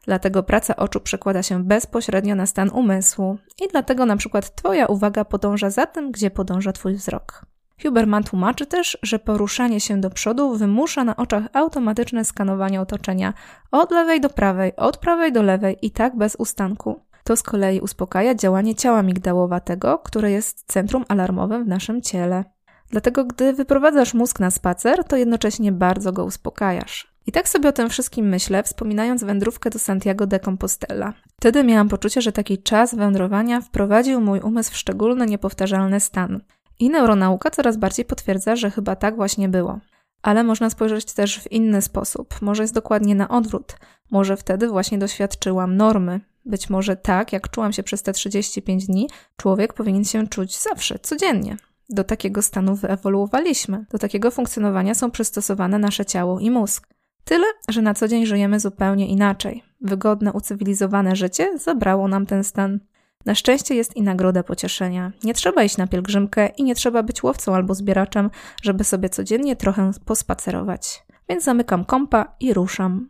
Dlatego 0.06 0.44
praca 0.44 0.76
oczu 0.76 1.00
przekłada 1.00 1.44
się 1.44 1.64
bezpośrednio 1.64 2.36
na 2.36 2.46
stan 2.46 2.70
umysłu 2.70 3.38
i 3.62 3.68
dlatego 3.72 4.06
na 4.06 4.18
przykład 4.18 4.56
Twoja 4.56 4.86
uwaga 4.86 5.26
podąża 5.26 5.70
za 5.70 5.86
tym, 5.86 6.12
gdzie 6.12 6.32
podąża 6.32 6.72
Twój 6.72 6.96
wzrok. 6.96 7.46
Huberman 7.84 8.24
tłumaczy 8.24 8.66
też, 8.66 8.98
że 9.04 9.20
poruszanie 9.20 9.80
się 9.80 10.02
do 10.02 10.10
przodu 10.10 10.56
wymusza 10.56 11.04
na 11.04 11.16
oczach 11.16 11.44
automatyczne 11.54 12.26
skanowanie 12.26 12.82
otoczenia 12.82 13.34
od 13.72 13.92
lewej 13.92 14.22
do 14.22 14.30
prawej, 14.30 14.76
od 14.76 14.98
prawej 14.98 15.32
do 15.32 15.42
lewej 15.42 15.78
i 15.82 15.92
tak 15.92 16.18
bez 16.18 16.36
ustanku. 16.36 17.07
To 17.28 17.36
z 17.36 17.44
kolei 17.44 17.80
uspokaja 17.80 18.36
działanie 18.36 18.76
ciała 18.76 19.04
migdałowatego, 19.04 20.00
które 20.00 20.32
jest 20.32 20.64
centrum 20.68 21.06
alarmowym 21.08 21.64
w 21.64 21.68
naszym 21.68 22.02
ciele. 22.02 22.46
Dlatego, 22.90 23.26
gdy 23.26 23.54
wyprowadzasz 23.54 24.14
mózg 24.14 24.40
na 24.40 24.52
spacer, 24.52 25.04
to 25.04 25.18
jednocześnie 25.18 25.72
bardzo 25.72 26.14
go 26.14 26.26
uspokajasz. 26.26 27.14
I 27.26 27.32
tak 27.32 27.50
sobie 27.50 27.70
o 27.70 27.72
tym 27.72 27.90
wszystkim 27.90 28.30
myślę, 28.30 28.64
wspominając 28.64 29.24
wędrówkę 29.24 29.70
do 29.70 29.80
Santiago 29.80 30.28
de 30.28 30.40
Compostela. 30.40 31.14
Wtedy 31.40 31.64
miałam 31.64 31.90
poczucie, 31.90 32.22
że 32.22 32.32
taki 32.32 32.58
czas 32.64 32.96
wędrowania 32.96 33.62
wprowadził 33.62 34.22
mój 34.22 34.40
umysł 34.40 34.72
w 34.72 34.78
szczególny, 34.78 35.26
niepowtarzalny 35.26 36.00
stan. 36.00 36.42
I 36.80 36.90
neuronauka 36.90 37.50
coraz 37.50 37.78
bardziej 37.78 38.06
potwierdza, 38.06 38.56
że 38.56 38.72
chyba 38.72 38.96
tak 38.96 39.16
właśnie 39.16 39.50
było. 39.50 39.80
Ale 40.22 40.44
można 40.44 40.70
spojrzeć 40.70 41.14
też 41.14 41.40
w 41.40 41.52
inny 41.52 41.82
sposób. 41.82 42.42
Może 42.42 42.64
jest 42.64 42.74
dokładnie 42.74 43.16
na 43.16 43.30
odwrót. 43.30 43.78
Może 44.12 44.38
wtedy 44.38 44.68
właśnie 44.68 44.98
doświadczyłam 44.98 45.78
normy, 45.78 46.22
być 46.48 46.70
może 46.70 46.96
tak, 46.96 47.34
jak 47.34 47.50
czułam 47.50 47.74
się 47.74 47.84
przez 47.84 48.04
te 48.04 48.14
35 48.14 48.86
dni, 48.86 49.10
człowiek 49.38 49.74
powinien 49.74 50.06
się 50.06 50.28
czuć 50.28 50.60
zawsze, 50.60 51.00
codziennie. 51.00 51.58
Do 51.90 52.04
takiego 52.04 52.42
stanu 52.42 52.76
wyewoluowaliśmy, 52.76 53.86
do 53.90 53.98
takiego 53.98 54.32
funkcjonowania 54.32 54.96
są 54.96 55.12
przystosowane 55.12 55.80
nasze 55.80 56.06
ciało 56.06 56.40
i 56.40 56.52
mózg. 56.52 56.88
Tyle, 57.24 57.46
że 57.70 57.82
na 57.82 57.94
co 57.94 58.08
dzień 58.08 58.26
żyjemy 58.26 58.60
zupełnie 58.60 59.08
inaczej. 59.08 59.64
Wygodne, 59.82 60.34
ucywilizowane 60.34 61.16
życie 61.16 61.58
zabrało 61.58 62.08
nam 62.08 62.26
ten 62.26 62.44
stan. 62.44 62.80
Na 63.26 63.36
szczęście 63.36 63.76
jest 63.76 63.96
i 63.96 64.02
nagroda 64.02 64.44
pocieszenia. 64.44 65.12
Nie 65.24 65.34
trzeba 65.34 65.64
iść 65.64 65.78
na 65.78 65.88
pielgrzymkę 65.88 66.48
i 66.48 66.64
nie 66.64 66.76
trzeba 66.76 67.04
być 67.04 67.24
łowcą 67.24 67.56
albo 67.56 67.74
zbieraczem, 67.74 68.30
żeby 68.64 68.84
sobie 68.84 69.10
codziennie 69.10 69.56
trochę 69.56 69.92
pospacerować. 70.06 71.06
Więc 71.30 71.44
zamykam 71.44 71.86
kompa 71.86 72.36
i 72.40 72.54
ruszam. 72.54 73.10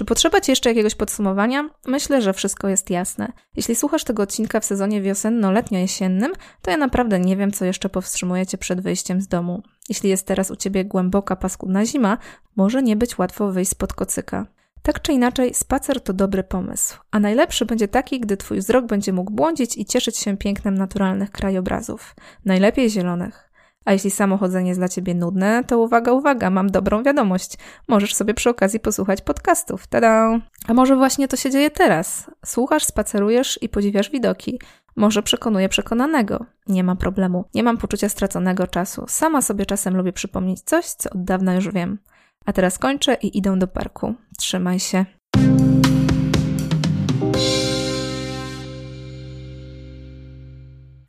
Czy 0.00 0.04
potrzeba 0.04 0.40
Ci 0.40 0.52
jeszcze 0.52 0.68
jakiegoś 0.68 0.94
podsumowania? 0.94 1.70
Myślę, 1.86 2.22
że 2.22 2.32
wszystko 2.32 2.68
jest 2.68 2.90
jasne. 2.90 3.32
Jeśli 3.56 3.76
słuchasz 3.76 4.04
tego 4.04 4.22
odcinka 4.22 4.60
w 4.60 4.64
sezonie 4.64 5.02
wiosenno-letnio-jesiennym, 5.02 6.32
to 6.62 6.70
ja 6.70 6.76
naprawdę 6.76 7.20
nie 7.20 7.36
wiem, 7.36 7.52
co 7.52 7.64
jeszcze 7.64 7.88
powstrzymuje 7.88 8.46
Cię 8.46 8.58
przed 8.58 8.80
wyjściem 8.80 9.20
z 9.20 9.28
domu. 9.28 9.62
Jeśli 9.88 10.10
jest 10.10 10.26
teraz 10.26 10.50
u 10.50 10.56
Ciebie 10.56 10.84
głęboka 10.84 11.36
paskudna 11.36 11.86
zima, 11.86 12.18
może 12.56 12.82
nie 12.82 12.96
być 12.96 13.18
łatwo 13.18 13.52
wyjść 13.52 13.70
spod 13.70 13.92
kocyka. 13.92 14.46
Tak 14.82 15.02
czy 15.02 15.12
inaczej, 15.12 15.54
spacer 15.54 16.00
to 16.00 16.12
dobry 16.12 16.44
pomysł, 16.44 16.98
a 17.10 17.20
najlepszy 17.20 17.66
będzie 17.66 17.88
taki, 17.88 18.20
gdy 18.20 18.36
Twój 18.36 18.58
wzrok 18.58 18.86
będzie 18.86 19.12
mógł 19.12 19.32
błądzić 19.32 19.78
i 19.78 19.84
cieszyć 19.84 20.16
się 20.16 20.36
pięknem 20.36 20.78
naturalnych 20.78 21.30
krajobrazów, 21.30 22.14
najlepiej 22.44 22.90
zielonych. 22.90 23.49
A 23.84 23.92
jeśli 23.92 24.10
samochodzenie 24.10 24.68
jest 24.68 24.80
dla 24.80 24.88
ciebie 24.88 25.14
nudne, 25.14 25.64
to 25.64 25.78
uwaga, 25.78 26.12
uwaga, 26.12 26.50
mam 26.50 26.70
dobrą 26.70 27.02
wiadomość. 27.02 27.58
Możesz 27.88 28.14
sobie 28.14 28.34
przy 28.34 28.50
okazji 28.50 28.80
posłuchać 28.80 29.20
podcastów. 29.22 29.86
Tada! 29.86 30.40
A 30.68 30.74
może 30.74 30.96
właśnie 30.96 31.28
to 31.28 31.36
się 31.36 31.50
dzieje 31.50 31.70
teraz? 31.70 32.30
Słuchasz, 32.46 32.84
spacerujesz 32.84 33.58
i 33.62 33.68
podziwiasz 33.68 34.10
widoki. 34.10 34.60
Może 34.96 35.22
przekonuje 35.22 35.68
przekonanego. 35.68 36.44
Nie 36.68 36.84
ma 36.84 36.96
problemu. 36.96 37.44
Nie 37.54 37.62
mam 37.62 37.78
poczucia 37.78 38.08
straconego 38.08 38.66
czasu. 38.66 39.04
Sama 39.08 39.42
sobie 39.42 39.66
czasem 39.66 39.96
lubię 39.96 40.12
przypomnieć 40.12 40.60
coś, 40.60 40.86
co 40.86 41.10
od 41.10 41.24
dawna 41.24 41.54
już 41.54 41.68
wiem. 41.68 41.98
A 42.46 42.52
teraz 42.52 42.78
kończę 42.78 43.14
i 43.14 43.38
idę 43.38 43.58
do 43.58 43.66
parku. 43.66 44.14
Trzymaj 44.38 44.78
się. 44.78 45.04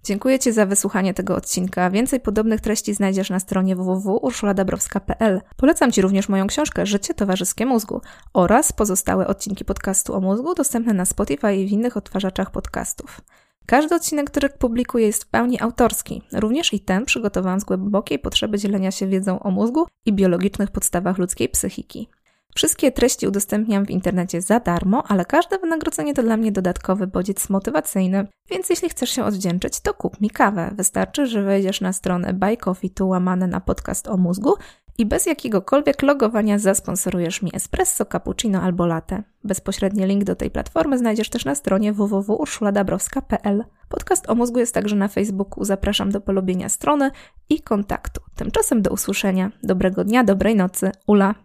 Dziękuję 0.03 0.39
Ci 0.39 0.51
za 0.51 0.65
wysłuchanie 0.65 1.13
tego 1.13 1.35
odcinka. 1.35 1.89
Więcej 1.89 2.19
podobnych 2.19 2.61
treści 2.61 2.93
znajdziesz 2.93 3.29
na 3.29 3.39
stronie 3.39 3.75
www.urszuladabrowska.pl. 3.75 5.41
Polecam 5.57 5.91
Ci 5.91 6.01
również 6.01 6.29
moją 6.29 6.47
książkę 6.47 6.85
Życie 6.85 7.13
towarzyskie 7.13 7.65
mózgu 7.65 8.01
oraz 8.33 8.71
pozostałe 8.71 9.27
odcinki 9.27 9.65
podcastu 9.65 10.13
o 10.13 10.21
mózgu 10.21 10.55
dostępne 10.55 10.93
na 10.93 11.05
Spotify 11.05 11.55
i 11.55 11.67
w 11.67 11.71
innych 11.71 11.97
odtwarzaczach 11.97 12.51
podcastów. 12.51 13.21
Każdy 13.65 13.95
odcinek, 13.95 14.29
który 14.29 14.49
publikuję, 14.49 15.05
jest 15.05 15.23
w 15.23 15.27
pełni 15.27 15.61
autorski. 15.61 16.21
Również 16.33 16.73
i 16.73 16.79
ten 16.79 17.05
przygotowałam 17.05 17.59
z 17.59 17.63
głębokiej 17.63 18.19
potrzeby 18.19 18.57
dzielenia 18.57 18.91
się 18.91 19.07
wiedzą 19.07 19.39
o 19.39 19.51
mózgu 19.51 19.85
i 20.05 20.13
biologicznych 20.13 20.71
podstawach 20.71 21.17
ludzkiej 21.17 21.49
psychiki. 21.49 22.09
Wszystkie 22.55 22.91
treści 22.91 23.27
udostępniam 23.27 23.85
w 23.85 23.89
internecie 23.89 24.41
za 24.41 24.59
darmo, 24.59 25.03
ale 25.07 25.25
każde 25.25 25.59
wynagrodzenie 25.59 26.13
to 26.13 26.23
dla 26.23 26.37
mnie 26.37 26.51
dodatkowy 26.51 27.07
bodziec 27.07 27.49
motywacyjny, 27.49 28.27
więc 28.49 28.69
jeśli 28.69 28.89
chcesz 28.89 29.09
się 29.09 29.23
odwdzięczyć, 29.23 29.79
to 29.79 29.93
kup 29.93 30.21
mi 30.21 30.29
kawę. 30.29 30.71
Wystarczy, 30.75 31.27
że 31.27 31.43
wejdziesz 31.43 31.81
na 31.81 31.93
stronę 31.93 32.33
Buy 32.33 32.57
Coffee 32.57 32.89
tu 32.89 33.07
łamane 33.07 33.47
na 33.47 33.61
podcast 33.61 34.07
o 34.07 34.17
mózgu 34.17 34.53
i 34.97 35.05
bez 35.05 35.25
jakiegokolwiek 35.25 36.01
logowania 36.01 36.59
zasponsorujesz 36.59 37.41
mi 37.41 37.51
espresso, 37.53 38.05
cappuccino 38.05 38.61
albo 38.61 38.85
latte. 38.85 39.23
Bezpośredni 39.43 40.05
link 40.05 40.23
do 40.23 40.35
tej 40.35 40.51
platformy 40.51 40.97
znajdziesz 40.97 41.29
też 41.29 41.45
na 41.45 41.55
stronie 41.55 41.93
www.urszuladabrowska.pl. 41.93 43.63
Podcast 43.89 44.29
o 44.29 44.35
mózgu 44.35 44.59
jest 44.59 44.73
także 44.73 44.95
na 44.95 45.07
Facebooku. 45.07 45.63
Zapraszam 45.63 46.11
do 46.11 46.21
polubienia 46.21 46.69
strony 46.69 47.11
i 47.49 47.61
kontaktu. 47.61 48.21
Tymczasem 48.35 48.81
do 48.81 48.91
usłyszenia. 48.91 49.51
Dobrego 49.63 50.03
dnia, 50.03 50.23
dobrej 50.23 50.55
nocy. 50.55 50.91
Ula. 51.07 51.35